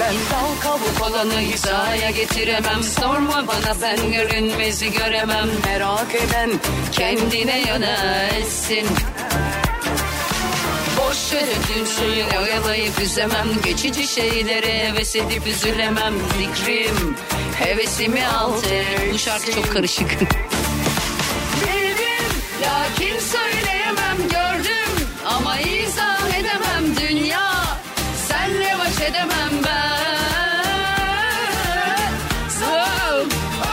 Ben 0.01 0.15
dal 0.15 0.61
kabuk 0.63 1.11
olanı 1.11 1.41
hizaya 1.41 2.11
getiremem 2.11 2.83
Sorma 2.83 3.47
bana 3.47 3.75
ben 3.83 4.13
görünmezi 4.13 4.93
göremem 4.93 5.49
Merak 5.65 6.15
eden 6.15 6.51
kendine 6.93 7.61
yönelsin 7.61 8.87
Boş 10.99 11.33
yere 11.33 11.55
dünsün 11.69 12.37
oyalayıp 12.43 13.01
üzemem 13.01 13.47
Geçici 13.65 14.07
şeylere 14.07 14.89
heves 14.89 15.17
edip 15.17 15.47
üzülemem 15.47 16.15
Fikrim 16.39 17.17
hevesimi 17.59 18.27
alt 18.27 18.67
eder. 18.67 19.13
Bu 19.13 19.19
şarkı 19.19 19.53
çok 19.55 19.73
karışık 19.73 20.11
lakin 22.99 23.18
söyleyemem 23.18 24.16
gördüm 24.18 25.09
Ama 25.26 25.59
izah 25.61 26.38
edemem. 26.38 26.96
Dünya 27.01 27.53
Senle 28.28 28.76
baş 28.78 29.01
edemem 29.11 29.64
ben. 29.64 29.99
Oh, 32.70 33.20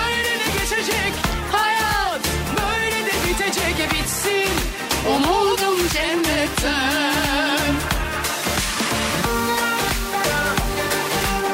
Öyle 0.08 0.40
de 0.40 0.46
geçecek 0.60 1.14
hayat 1.52 2.20
Böyle 2.58 3.06
de 3.06 3.12
bitecek. 3.30 3.92
Bitsin 3.94 4.52
Umudum 5.10 5.90
cennetten. 5.94 7.76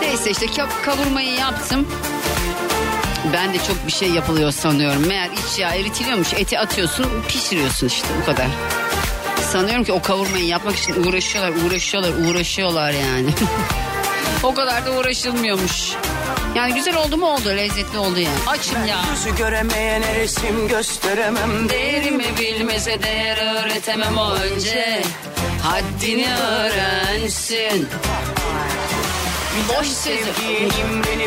Neyse 0.02 0.32
işte 0.32 0.46
ka- 0.46 0.82
kavurmayı 0.86 1.34
yaptım. 1.36 1.88
Ben 3.34 3.54
de 3.54 3.58
çok 3.58 3.88
bir 3.88 3.92
şey 3.92 4.10
yapılıyor 4.10 4.52
sanıyorum. 4.52 5.08
Meğer 5.08 5.30
iç 5.30 5.60
yağ 5.60 5.76
eritiliyormuş. 5.76 6.34
Eti 6.34 6.60
atıyorsun 6.60 7.06
pişiriyorsun 7.28 7.88
işte 7.88 8.08
bu 8.22 8.26
kadar. 8.26 8.48
Sanıyorum 9.52 9.84
ki 9.84 9.94
o 9.94 10.02
kavurmayı 10.02 10.46
yapmak 10.46 10.76
için 10.76 11.04
uğraşıyorlar, 11.04 11.66
uğraşıyorlar, 11.66 12.12
uğraşıyorlar 12.26 12.92
yani. 12.92 13.30
o 14.44 14.54
kadar 14.54 14.86
da 14.86 14.92
uğraşılmıyormuş. 14.92 15.92
Yani 16.56 16.74
güzel 16.74 16.96
oldu 16.98 17.18
mu 17.18 17.26
oldu, 17.26 17.50
lezzetli 17.50 17.98
oldu 17.98 18.20
yani. 18.20 18.40
Açım 18.48 18.86
ya. 18.86 19.02
Yüzü 19.12 19.36
göremeyene 19.38 20.16
resim 20.16 20.68
gösteremem 20.68 21.70
Değerimi 21.70 22.26
bilmeze 22.40 23.04
değer 23.04 23.38
öğretemem 23.38 24.18
o 24.18 24.32
önce. 24.32 25.02
Haddini 25.64 26.28
öğrensin. 26.34 27.88
Boş 29.70 29.88
sözü. 29.88 30.32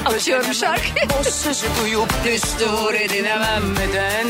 Açıyorum 0.04 0.54
şarkıyı. 0.54 1.08
Boş 1.18 1.26
sözü 1.26 1.66
duyup 1.82 2.14
Düstur 2.24 2.94
edinemem. 2.94 3.62
neden 3.74 4.26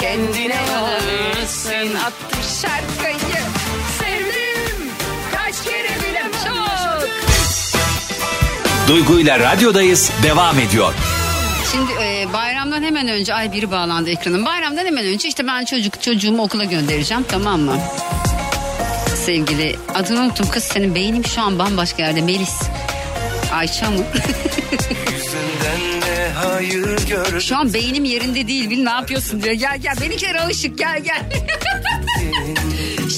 Kendine 0.00 0.58
yanılsın. 0.72 1.94
Attım 1.94 2.40
şarkıyı. 2.62 3.42
Sevdim. 3.98 4.88
Kaç 5.36 5.64
kere 5.64 5.88
bilemem. 6.08 6.32
Çok. 6.44 7.08
Duygu 8.88 9.20
ile 9.20 9.38
radyodayız 9.40 10.10
devam 10.22 10.58
ediyor. 10.58 10.94
Şimdi 11.72 11.92
e, 12.02 12.32
bayramdan 12.32 12.82
hemen 12.82 13.08
önce 13.08 13.34
ay 13.34 13.52
biri 13.52 13.70
bağlandı 13.70 14.10
ekranım. 14.10 14.44
Bayramdan 14.46 14.86
hemen 14.86 15.04
önce 15.06 15.28
işte 15.28 15.46
ben 15.46 15.64
çocuk 15.64 16.02
çocuğumu 16.02 16.42
okula 16.42 16.64
göndereceğim 16.64 17.24
tamam 17.28 17.60
mı? 17.60 17.78
Sevgili 19.26 19.76
adını 19.94 20.20
unuttum 20.20 20.48
kız 20.50 20.64
senin 20.64 20.94
beynim 20.94 21.24
şu 21.24 21.42
an 21.42 21.58
bambaşka 21.58 22.02
yerde 22.02 22.20
Melis. 22.22 22.54
Ayça 23.54 23.90
mı? 23.90 24.04
Şu 27.40 27.56
an 27.56 27.74
beynim 27.74 28.04
yerinde 28.04 28.48
değil 28.48 28.70
bil 28.70 28.82
ne 28.82 28.90
yapıyorsun 28.90 29.42
diyor. 29.42 29.54
Gel 29.54 29.78
gel 29.78 29.94
benimkiler 30.00 30.34
alışık 30.34 30.78
gel 30.78 31.00
gel. 31.00 31.22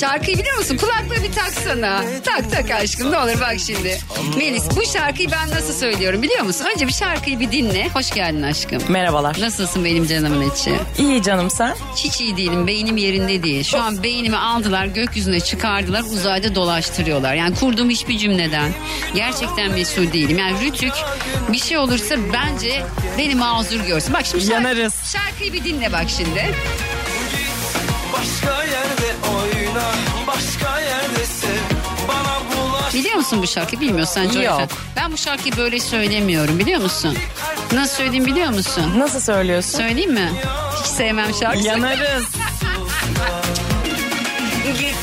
Şarkıyı 0.01 0.39
biliyor 0.39 0.57
musun? 0.59 0.77
Kulaklığı 0.77 1.25
bir 1.25 1.33
taksana. 1.33 2.03
Tak 2.25 2.51
tak 2.51 2.71
aşkım 2.71 3.13
ne 3.13 3.19
olur 3.19 3.41
bak 3.41 3.57
şimdi. 3.67 3.99
Melis 4.37 4.65
bu 4.77 4.85
şarkıyı 4.93 5.31
ben 5.31 5.51
nasıl 5.51 5.73
söylüyorum 5.75 6.23
biliyor 6.23 6.43
musun? 6.43 6.67
Önce 6.75 6.87
bir 6.87 6.93
şarkıyı 6.93 7.41
bir 7.41 7.53
dinle. 7.53 7.89
Hoş 7.89 8.11
geldin 8.11 8.43
aşkım. 8.43 8.83
Merhabalar. 8.89 9.37
Nasılsın 9.41 9.85
benim 9.85 10.07
canımın 10.07 10.51
içi? 10.51 10.75
İyi 10.99 11.23
canım 11.23 11.51
sen? 11.51 11.75
Hiç 11.97 12.21
iyi 12.21 12.37
değilim. 12.37 12.67
Beynim 12.67 12.97
yerinde 12.97 13.43
değil. 13.43 13.65
Şu 13.65 13.81
an 13.83 14.03
beynimi 14.03 14.37
aldılar, 14.37 14.87
gökyüzüne 14.87 15.41
çıkardılar, 15.41 16.03
uzayda 16.03 16.55
dolaştırıyorlar. 16.55 17.35
Yani 17.35 17.55
kurduğum 17.57 17.91
hiçbir 17.91 18.19
cümleden 18.19 18.73
gerçekten 19.15 19.71
mesul 19.73 20.13
değilim. 20.13 20.39
Yani 20.39 20.61
Rütük 20.61 20.93
bir 21.53 21.59
şey 21.59 21.79
olursa 21.79 22.15
bence 22.33 22.83
beni 23.19 23.35
mazur 23.35 23.81
görsün. 23.81 24.15
Bak 24.15 24.27
şimdi 24.27 24.45
şarkı- 24.45 24.53
Yanarız. 24.55 24.95
şarkıyı 25.13 25.53
bir 25.53 25.65
dinle 25.65 25.93
bak 25.93 26.05
şimdi. 26.17 26.55
Başka 28.13 28.66
Biliyor 32.95 33.15
musun 33.15 33.43
bu 33.43 33.47
şarkıyı? 33.47 33.81
Bilmiyorsan 33.81 34.29
Joy 34.31 34.45
Yok. 34.45 34.61
Ben 34.97 35.13
bu 35.13 35.17
şarkıyı 35.17 35.57
böyle 35.57 35.81
söylemiyorum 35.81 36.59
biliyor 36.59 36.81
musun? 36.81 37.17
Nasıl 37.73 37.97
söyleyeyim 37.97 38.27
biliyor 38.27 38.49
musun? 38.49 38.93
Nasıl 38.99 39.21
söylüyorsun? 39.21 39.79
Söyleyeyim 39.79 40.13
mi? 40.13 40.31
Hiç 40.81 40.87
sevmem 40.87 41.35
şarkı. 41.35 41.59
Yanarız. 41.59 42.25
Git 44.79 44.97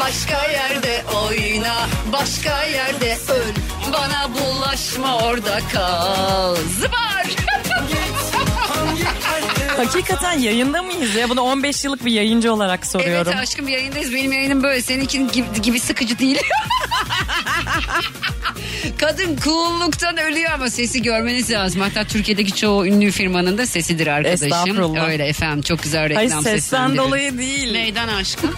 başka 0.00 0.46
yerde 0.46 1.04
oyna, 1.26 1.74
başka 2.12 2.62
yerde 2.64 3.18
öl. 3.28 3.54
Bana 3.92 4.28
bulaşma 4.34 5.16
orada 5.18 5.58
kal. 5.72 6.56
Zıbar. 6.80 7.15
Hakikaten 9.76 10.38
yayında 10.38 10.82
mıyız 10.82 11.14
ya? 11.14 11.28
Bunu 11.28 11.40
15 11.40 11.84
yıllık 11.84 12.04
bir 12.04 12.12
yayıncı 12.12 12.52
olarak 12.52 12.86
soruyorum. 12.86 13.32
Evet 13.32 13.42
aşkım 13.42 13.68
yayındayız. 13.68 14.12
Benim 14.14 14.32
yayınım 14.32 14.62
böyle. 14.62 14.82
Seninkin 14.82 15.28
gibi, 15.28 15.46
gibi 15.62 15.80
sıkıcı 15.80 16.18
değil. 16.18 16.38
Kadın 18.98 19.36
cool'luktan 19.44 20.16
ölüyor 20.16 20.50
ama 20.52 20.70
sesi 20.70 21.02
görmeniz 21.02 21.50
lazım. 21.50 21.80
Hatta 21.80 22.04
Türkiye'deki 22.04 22.54
çoğu 22.54 22.86
ünlü 22.86 23.10
firmanın 23.10 23.58
da 23.58 23.66
sesidir 23.66 24.06
arkadaşım. 24.06 24.46
Estağfurullah. 24.46 25.08
Öyle 25.08 25.26
efendim 25.26 25.62
çok 25.62 25.82
güzel 25.82 26.00
Hayır 26.14 26.28
reklam 26.30 26.42
sesten 26.42 26.58
seslendirir. 26.58 26.98
dolayı 26.98 27.38
değil. 27.38 27.72
Neyden 27.72 28.08
aşkım? 28.08 28.56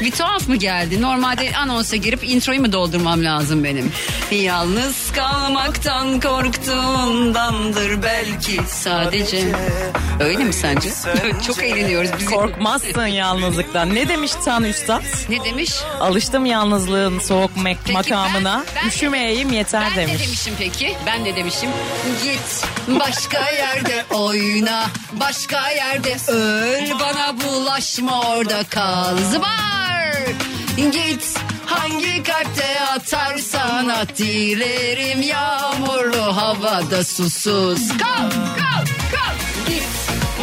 Bir 0.00 0.10
tuhaf 0.10 0.48
mı 0.48 0.56
geldi? 0.56 1.02
Normalde 1.02 1.52
anonsa 1.56 1.96
girip 1.96 2.24
introyu 2.24 2.60
mu 2.60 2.72
doldurmam 2.72 3.24
lazım 3.24 3.64
benim? 3.64 3.92
Yalnız 4.30 5.12
kalmaktan 5.12 6.20
korktuğundandır 6.20 8.02
belki 8.02 8.60
sadece. 8.68 9.52
Öyle 10.20 10.44
mi 10.44 10.52
sence? 10.52 10.88
Çok 11.46 11.62
eğleniyoruz. 11.62 12.10
Biz 12.18 12.26
Korkmazsın 12.26 13.06
yalnızlıktan. 13.06 13.94
Ne 13.94 14.08
demiş 14.08 14.32
Tan 14.44 14.64
Üstad? 14.64 15.02
Ne 15.28 15.44
demiş? 15.44 15.72
Alıştım 16.00 16.46
yalnızlığın 16.46 17.18
soğuk 17.18 17.56
mek- 17.56 17.76
Peki 17.84 17.92
makamına. 17.92 18.64
ben- 18.76 18.82
ben- 18.82 18.88
Üşümeyeyim 18.88 19.52
yeter 19.52 19.84
Ben 19.90 19.96
demiş. 19.96 20.14
ne 20.20 20.26
demişim 20.26 20.54
peki? 20.58 20.96
Ben 21.06 21.24
ne 21.24 21.36
demişim? 21.36 21.70
Git 22.24 22.64
başka 23.00 23.50
yerde 23.50 24.04
oyna, 24.10 24.86
başka 25.12 25.70
yerde 25.70 26.16
öl, 26.32 26.90
bana 27.00 27.34
bulaşma 27.40 28.20
orada 28.22 28.64
kal. 28.70 29.16
Zıbar! 29.30 29.71
Git 30.76 31.34
hangi 31.66 32.22
kalpte 32.22 32.80
atarsan 32.94 33.88
at 33.88 34.18
dilerim 34.18 35.22
yağmurlu 35.22 36.36
havada 36.36 37.04
susuz. 37.04 37.88
Kal, 37.88 38.30
kal, 38.58 38.84
kal. 39.12 39.34
Git 39.68 39.82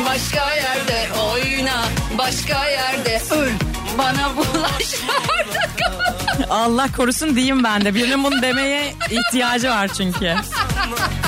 başka 0.05 0.55
yerde 0.55 1.07
oyna, 1.31 1.83
başka 2.17 2.65
yerde 2.69 3.21
öl, 3.31 3.51
bana 3.97 4.35
bulaşma 4.37 5.13
kal. 5.79 6.43
Allah 6.49 6.87
korusun 6.97 7.35
diyeyim 7.35 7.63
ben 7.63 7.85
de. 7.85 7.95
Birinin 7.95 8.23
bunu 8.23 8.41
demeye 8.41 8.93
ihtiyacı 9.09 9.69
var 9.69 9.87
çünkü. 9.97 10.35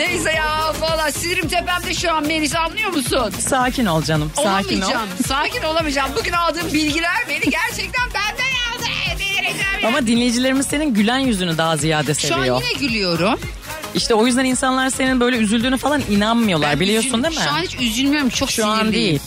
Neyse 0.00 0.32
ya 0.32 0.72
valla 0.80 1.12
sinirim 1.12 1.48
tepemde 1.48 1.94
şu 1.94 2.12
an 2.12 2.26
Melis 2.26 2.56
anlıyor 2.56 2.90
musun? 2.90 3.32
Sakin 3.40 3.86
ol 3.86 4.02
canım. 4.02 4.32
Sakin 4.36 4.80
ol. 4.80 4.84
Olamayacağım. 4.84 5.08
Sakin 5.28 5.62
olamayacağım. 5.62 6.10
Bugün 6.18 6.32
aldığım 6.32 6.72
bilgiler 6.72 7.14
beni 7.28 7.40
gerçekten 7.50 8.06
benden 8.14 8.50
aldı. 8.72 8.84
Delireceğim 9.18 9.80
ya. 9.82 9.88
Ama 9.88 10.06
dinleyicilerimiz 10.06 10.66
senin 10.66 10.94
gülen 10.94 11.18
yüzünü 11.18 11.58
daha 11.58 11.76
ziyade 11.76 12.14
Şu 12.14 12.34
an 12.34 12.38
seviyor. 12.38 12.62
yine 12.62 12.86
gülüyorum. 12.86 13.40
İşte 13.94 14.14
o 14.14 14.26
yüzden 14.26 14.44
insanlar 14.44 14.90
senin 14.90 15.20
böyle 15.20 15.36
üzüldüğünü 15.36 15.78
falan 15.78 16.02
inanmıyorlar. 16.10 16.72
Ben 16.72 16.80
biliyorsun 16.80 17.08
üzül- 17.10 17.22
değil 17.22 17.36
mi? 17.36 17.42
Şu 17.44 17.50
an 17.50 17.60
hiç 17.62 17.74
üzülmüyorum. 17.80 18.28
Çok 18.28 18.50
Şu 18.50 18.66
an 18.66 18.78
sinirliyim. 18.78 18.94
değil. 19.06 19.20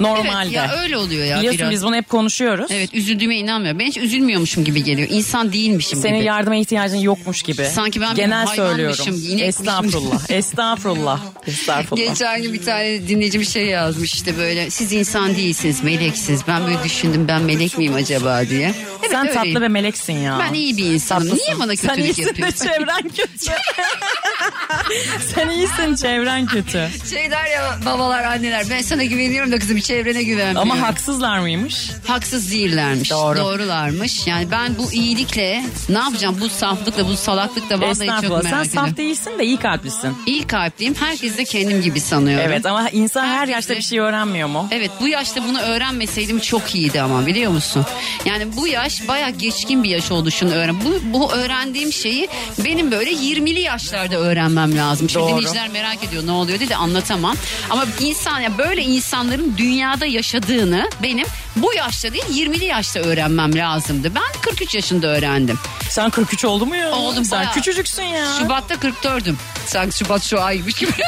Normalde. 0.00 0.42
Evet 0.44 0.52
ya 0.52 0.72
öyle 0.82 0.96
oluyor 0.96 1.24
ya 1.26 1.36
Biliyorsun 1.38 1.58
biraz. 1.60 1.70
biz 1.70 1.84
bunu 1.84 1.96
hep 1.96 2.08
konuşuyoruz. 2.08 2.70
Evet 2.70 2.94
üzüldüğüme 2.94 3.36
inanmıyorum. 3.36 3.78
Ben 3.80 3.84
hiç 3.86 3.96
üzülmüyormuşum 3.96 4.64
gibi 4.64 4.84
geliyor. 4.84 5.08
İnsan 5.10 5.52
değilmişim 5.52 5.98
Senin 5.98 6.16
gibi. 6.16 6.24
yardıma 6.26 6.56
ihtiyacın 6.56 6.96
yokmuş 6.96 7.42
gibi. 7.42 7.64
Sanki 7.64 8.00
ben 8.00 8.10
bir 8.10 8.16
Genel 8.16 8.46
hayvanmışım, 8.46 8.66
söylüyorum. 8.66 9.04
inekmişim. 9.14 9.48
Estağfurullah. 9.48 10.20
Estağfurullah. 10.30 11.20
Estağfurullah. 11.46 12.06
Geçen 12.08 12.42
gün 12.42 12.52
bir 12.52 12.62
tane 12.64 13.08
dinleyici 13.08 13.40
bir 13.40 13.44
şey 13.44 13.66
yazmış 13.66 14.14
işte 14.14 14.38
böyle 14.38 14.70
siz 14.70 14.92
insan 14.92 15.36
değilsiniz 15.36 15.82
meleksiniz. 15.82 16.40
Ben 16.48 16.66
böyle 16.66 16.82
düşündüm 16.84 17.28
ben 17.28 17.42
melek 17.42 17.78
miyim 17.78 17.94
acaba 17.94 18.42
diye. 18.50 18.74
Evet, 19.00 19.10
Sen 19.10 19.28
öyleyim. 19.28 19.52
tatlı 19.54 19.60
ve 19.64 19.68
meleksin 19.68 20.12
ya. 20.12 20.38
Ben 20.48 20.54
iyi 20.54 20.76
bir 20.76 20.84
insanım. 20.84 21.28
Tatlısın. 21.28 21.46
Niye 21.48 21.58
bana 21.60 21.76
Sen 21.76 21.88
kötülük 21.96 22.06
iyisin 22.18 22.22
de 22.24 22.28
yapıyorsun? 22.28 22.66
çevren 22.66 23.02
kötü. 23.02 23.52
Sen 25.34 25.48
iyisin 25.48 25.94
çevren 25.96 26.46
kötü. 26.46 26.88
Şey 27.10 27.30
der 27.30 27.44
ya 27.46 27.78
babalar 27.86 28.24
anneler 28.24 28.66
ben 28.70 28.82
sana 28.82 29.04
güveniyorum 29.04 29.52
da 29.52 29.58
kızım 29.58 29.76
çevrene 29.82 30.22
güvenmiyorum. 30.22 30.70
Ama 30.72 30.80
haksızlar 30.88 31.38
mıymış? 31.38 31.90
Haksız 32.06 32.50
değillermiş. 32.52 33.10
Doğru. 33.10 33.38
Doğrularmış. 33.38 34.26
Yani 34.26 34.50
ben 34.50 34.78
bu 34.78 34.92
iyilikle 34.92 35.64
ne 35.88 35.98
yapacağım 35.98 36.36
bu 36.40 36.48
saflıkla 36.48 37.08
bu 37.08 37.16
salaklıkla 37.16 37.80
vallahi 37.80 37.92
çok 37.94 38.02
Estağfurullah. 38.02 38.42
merak 38.42 38.56
Sen 38.66 38.70
ediyorum. 38.70 38.88
saf 38.88 38.96
değilsin 38.96 39.38
de 39.38 39.44
iyi 39.44 39.56
kalplisin. 39.56 40.16
İyi 40.26 40.46
kalpliyim. 40.46 40.94
Herkes 41.00 41.36
de 41.38 41.44
kendim 41.44 41.82
gibi 41.82 42.00
sanıyorum. 42.00 42.44
Evet 42.48 42.66
ama 42.66 42.88
insan 42.90 43.26
her 43.26 43.48
yaşta 43.48 43.74
bir 43.76 43.82
şey 43.82 43.98
öğrenmiyor 43.98 44.48
mu? 44.48 44.68
Evet 44.70 44.90
bu 45.00 45.08
yaşta 45.08 45.44
bunu 45.48 45.60
öğrenmeseydim 45.60 46.38
çok 46.40 46.74
iyiydi 46.74 47.02
ama 47.02 47.26
biliyor 47.26 47.52
musun? 47.52 47.86
Yani 48.24 48.56
bu 48.56 48.66
yaş 48.66 49.08
baya 49.08 49.30
geçkin 49.30 49.84
bir 49.84 49.88
yaş 49.90 50.10
oldu 50.10 50.30
şunu 50.30 50.50
öğren. 50.52 50.76
Bu, 50.84 51.00
bu 51.18 51.32
öğrendiğim 51.32 51.92
şeyi 51.92 52.28
benim 52.64 52.90
böyle 52.90 53.10
20'li 53.12 53.60
yaşlarda 53.60 54.16
öğrenmem 54.16 54.76
lazım. 54.76 55.08
Şimdi 55.10 55.24
Doğru. 55.24 55.30
dinleyiciler 55.32 55.68
merak 55.68 56.04
ediyor 56.04 56.26
ne 56.26 56.30
oluyor 56.32 56.58
diye 56.58 56.68
de 56.68 56.76
anlatamam. 56.76 57.36
Ama 57.70 57.84
insan 58.00 58.40
ya 58.40 58.58
böyle 58.58 58.82
insanların 58.82 59.56
dünyada 59.72 60.06
yaşadığını 60.06 60.90
benim 61.02 61.26
bu 61.56 61.74
yaşta 61.74 62.12
değil 62.12 62.24
20'li 62.30 62.64
yaşta 62.64 63.00
öğrenmem 63.00 63.54
lazımdı. 63.56 64.14
Ben 64.14 64.40
43 64.42 64.74
yaşında 64.74 65.06
öğrendim. 65.06 65.58
Sen 65.88 66.10
43 66.10 66.44
oldu 66.44 66.66
mu 66.66 66.76
ya? 66.76 66.90
Oldum 66.92 67.24
Sen 67.24 67.38
bayağı. 67.40 67.52
küçücüksün 67.54 68.02
ya. 68.02 68.26
Şubat'ta 68.38 68.74
44'üm. 68.74 69.34
Sanki 69.66 69.98
Şubat 69.98 70.22
şu 70.22 70.40
aymış 70.42 70.74
gibi. 70.74 70.92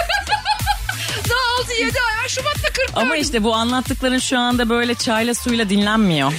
Daha 1.29 1.63
6-7 1.63 1.85
ay 1.85 2.23
var 2.25 2.29
Şubat'ta 2.29 2.69
44'üm. 2.69 3.01
Ama 3.01 3.17
işte 3.17 3.43
bu 3.45 3.55
anlattıkların 3.55 4.19
şu 4.19 4.39
anda 4.39 4.69
böyle 4.69 4.95
çayla 4.95 5.35
suyla 5.35 5.69
dinlenmiyor. 5.69 6.33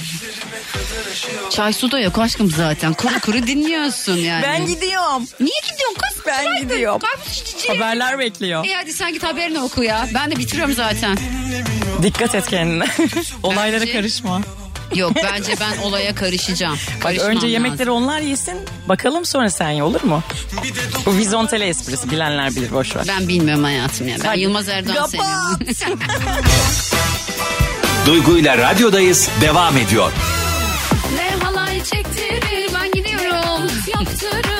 Çay 1.50 1.72
su 1.72 1.90
da 1.90 2.00
yok 2.00 2.18
aşkım 2.18 2.50
zaten. 2.50 2.92
Kuru 2.94 3.20
kuru 3.20 3.46
dinliyorsun 3.46 4.16
yani. 4.16 4.42
Ben 4.42 4.66
gidiyorum. 4.66 5.26
Niye 5.40 5.60
gidiyorsun 5.70 5.96
kız? 5.98 6.26
Ben 6.26 6.44
Zaten 6.44 6.62
gidiyorum. 6.62 7.00
Karpuz. 7.00 7.68
Haberler 7.68 8.18
bekliyor. 8.18 8.64
İyi 8.64 8.76
hadi 8.76 8.92
sen 8.92 9.12
git 9.12 9.22
haberini 9.22 9.60
oku 9.60 9.82
ya. 9.84 10.08
Ben 10.14 10.30
de 10.30 10.36
bitiriyorum 10.36 10.74
zaten. 10.74 11.18
Dikkat 12.02 12.34
et 12.34 12.46
kendine. 12.46 12.84
Olaylara 13.42 13.80
Bence- 13.80 13.92
karışma. 13.92 14.40
Yok 14.94 15.12
bence 15.32 15.54
ben 15.60 15.82
olaya 15.82 16.14
karışacağım. 16.14 16.78
Bak 16.96 17.02
Karışmam 17.02 17.28
önce 17.30 17.46
yemekleri 17.46 17.88
lazım. 17.88 18.02
onlar 18.04 18.20
yesin. 18.20 18.58
Bakalım 18.88 19.24
sonra 19.24 19.50
sen 19.50 19.70
ye 19.70 19.82
olur 19.82 20.02
mu? 20.02 20.22
Bu 21.06 21.16
vizontele 21.16 21.66
esprisi 21.66 22.10
bilenler 22.10 22.50
bilir 22.56 22.72
boş 22.72 22.96
ver. 22.96 23.04
Ben 23.08 23.28
bilmiyorum 23.28 23.64
hayatım 23.64 24.08
ya. 24.08 24.16
Ben 24.24 24.28
Hadi. 24.28 24.40
Yılmaz 24.40 24.68
Erdoğan 24.68 24.94
Kapat. 24.94 25.10
seviyorum. 25.76 26.00
Duygu 28.06 28.38
ile 28.38 28.58
radyodayız 28.58 29.28
devam 29.40 29.76
ediyor. 29.76 30.12
Ne 31.16 31.44
halay 31.44 31.84
çektirir 31.84 32.70
ben 32.74 32.90
gidiyorum 32.92 33.68
Yaktırır 33.94 34.55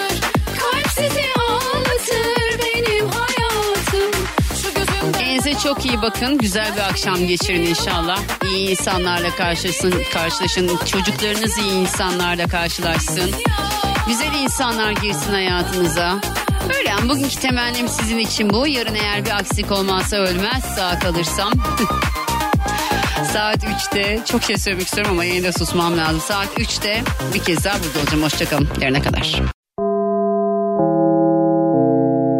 çok 5.67 5.87
iyi 5.87 6.03
bakın. 6.03 6.39
Güzel 6.39 6.77
bir 6.77 6.81
akşam 6.81 7.27
geçirin 7.27 7.62
inşallah. 7.62 8.19
İyi 8.45 8.71
insanlarla 8.71 9.31
karşılaşın, 9.31 9.95
karşılaşın. 10.12 10.71
Çocuklarınız 10.87 11.59
iyi 11.59 11.73
insanlarla 11.73 12.47
karşılaşsın. 12.47 13.31
Güzel 14.09 14.35
insanlar 14.35 14.91
girsin 14.91 15.33
hayatınıza. 15.33 16.21
Öyle 16.79 16.89
yani 16.89 17.09
bugünkü 17.09 17.37
temennim 17.37 17.89
sizin 17.89 18.19
için 18.19 18.51
bu. 18.51 18.67
Yarın 18.67 18.95
eğer 18.95 19.25
bir 19.25 19.31
aksilik 19.31 19.73
olmazsa 19.73 20.17
ölmez 20.17 20.64
sağ 20.77 20.99
kalırsam. 20.99 21.53
Saat 23.33 23.64
3'te 23.64 24.21
çok 24.31 24.43
şey 24.43 24.59
söylemek 24.59 24.87
istiyorum 24.87 25.12
ama 25.12 25.25
yine 25.25 25.43
de 25.43 25.53
susmam 25.53 25.99
lazım. 25.99 26.21
Saat 26.21 26.59
3'te 26.59 27.03
bir 27.35 27.45
kez 27.45 27.64
daha 27.64 27.79
burada 27.85 27.99
olacağım. 27.99 28.23
Hoşçakalın. 28.23 28.69
Yarına 28.81 29.03
kadar. 29.03 29.56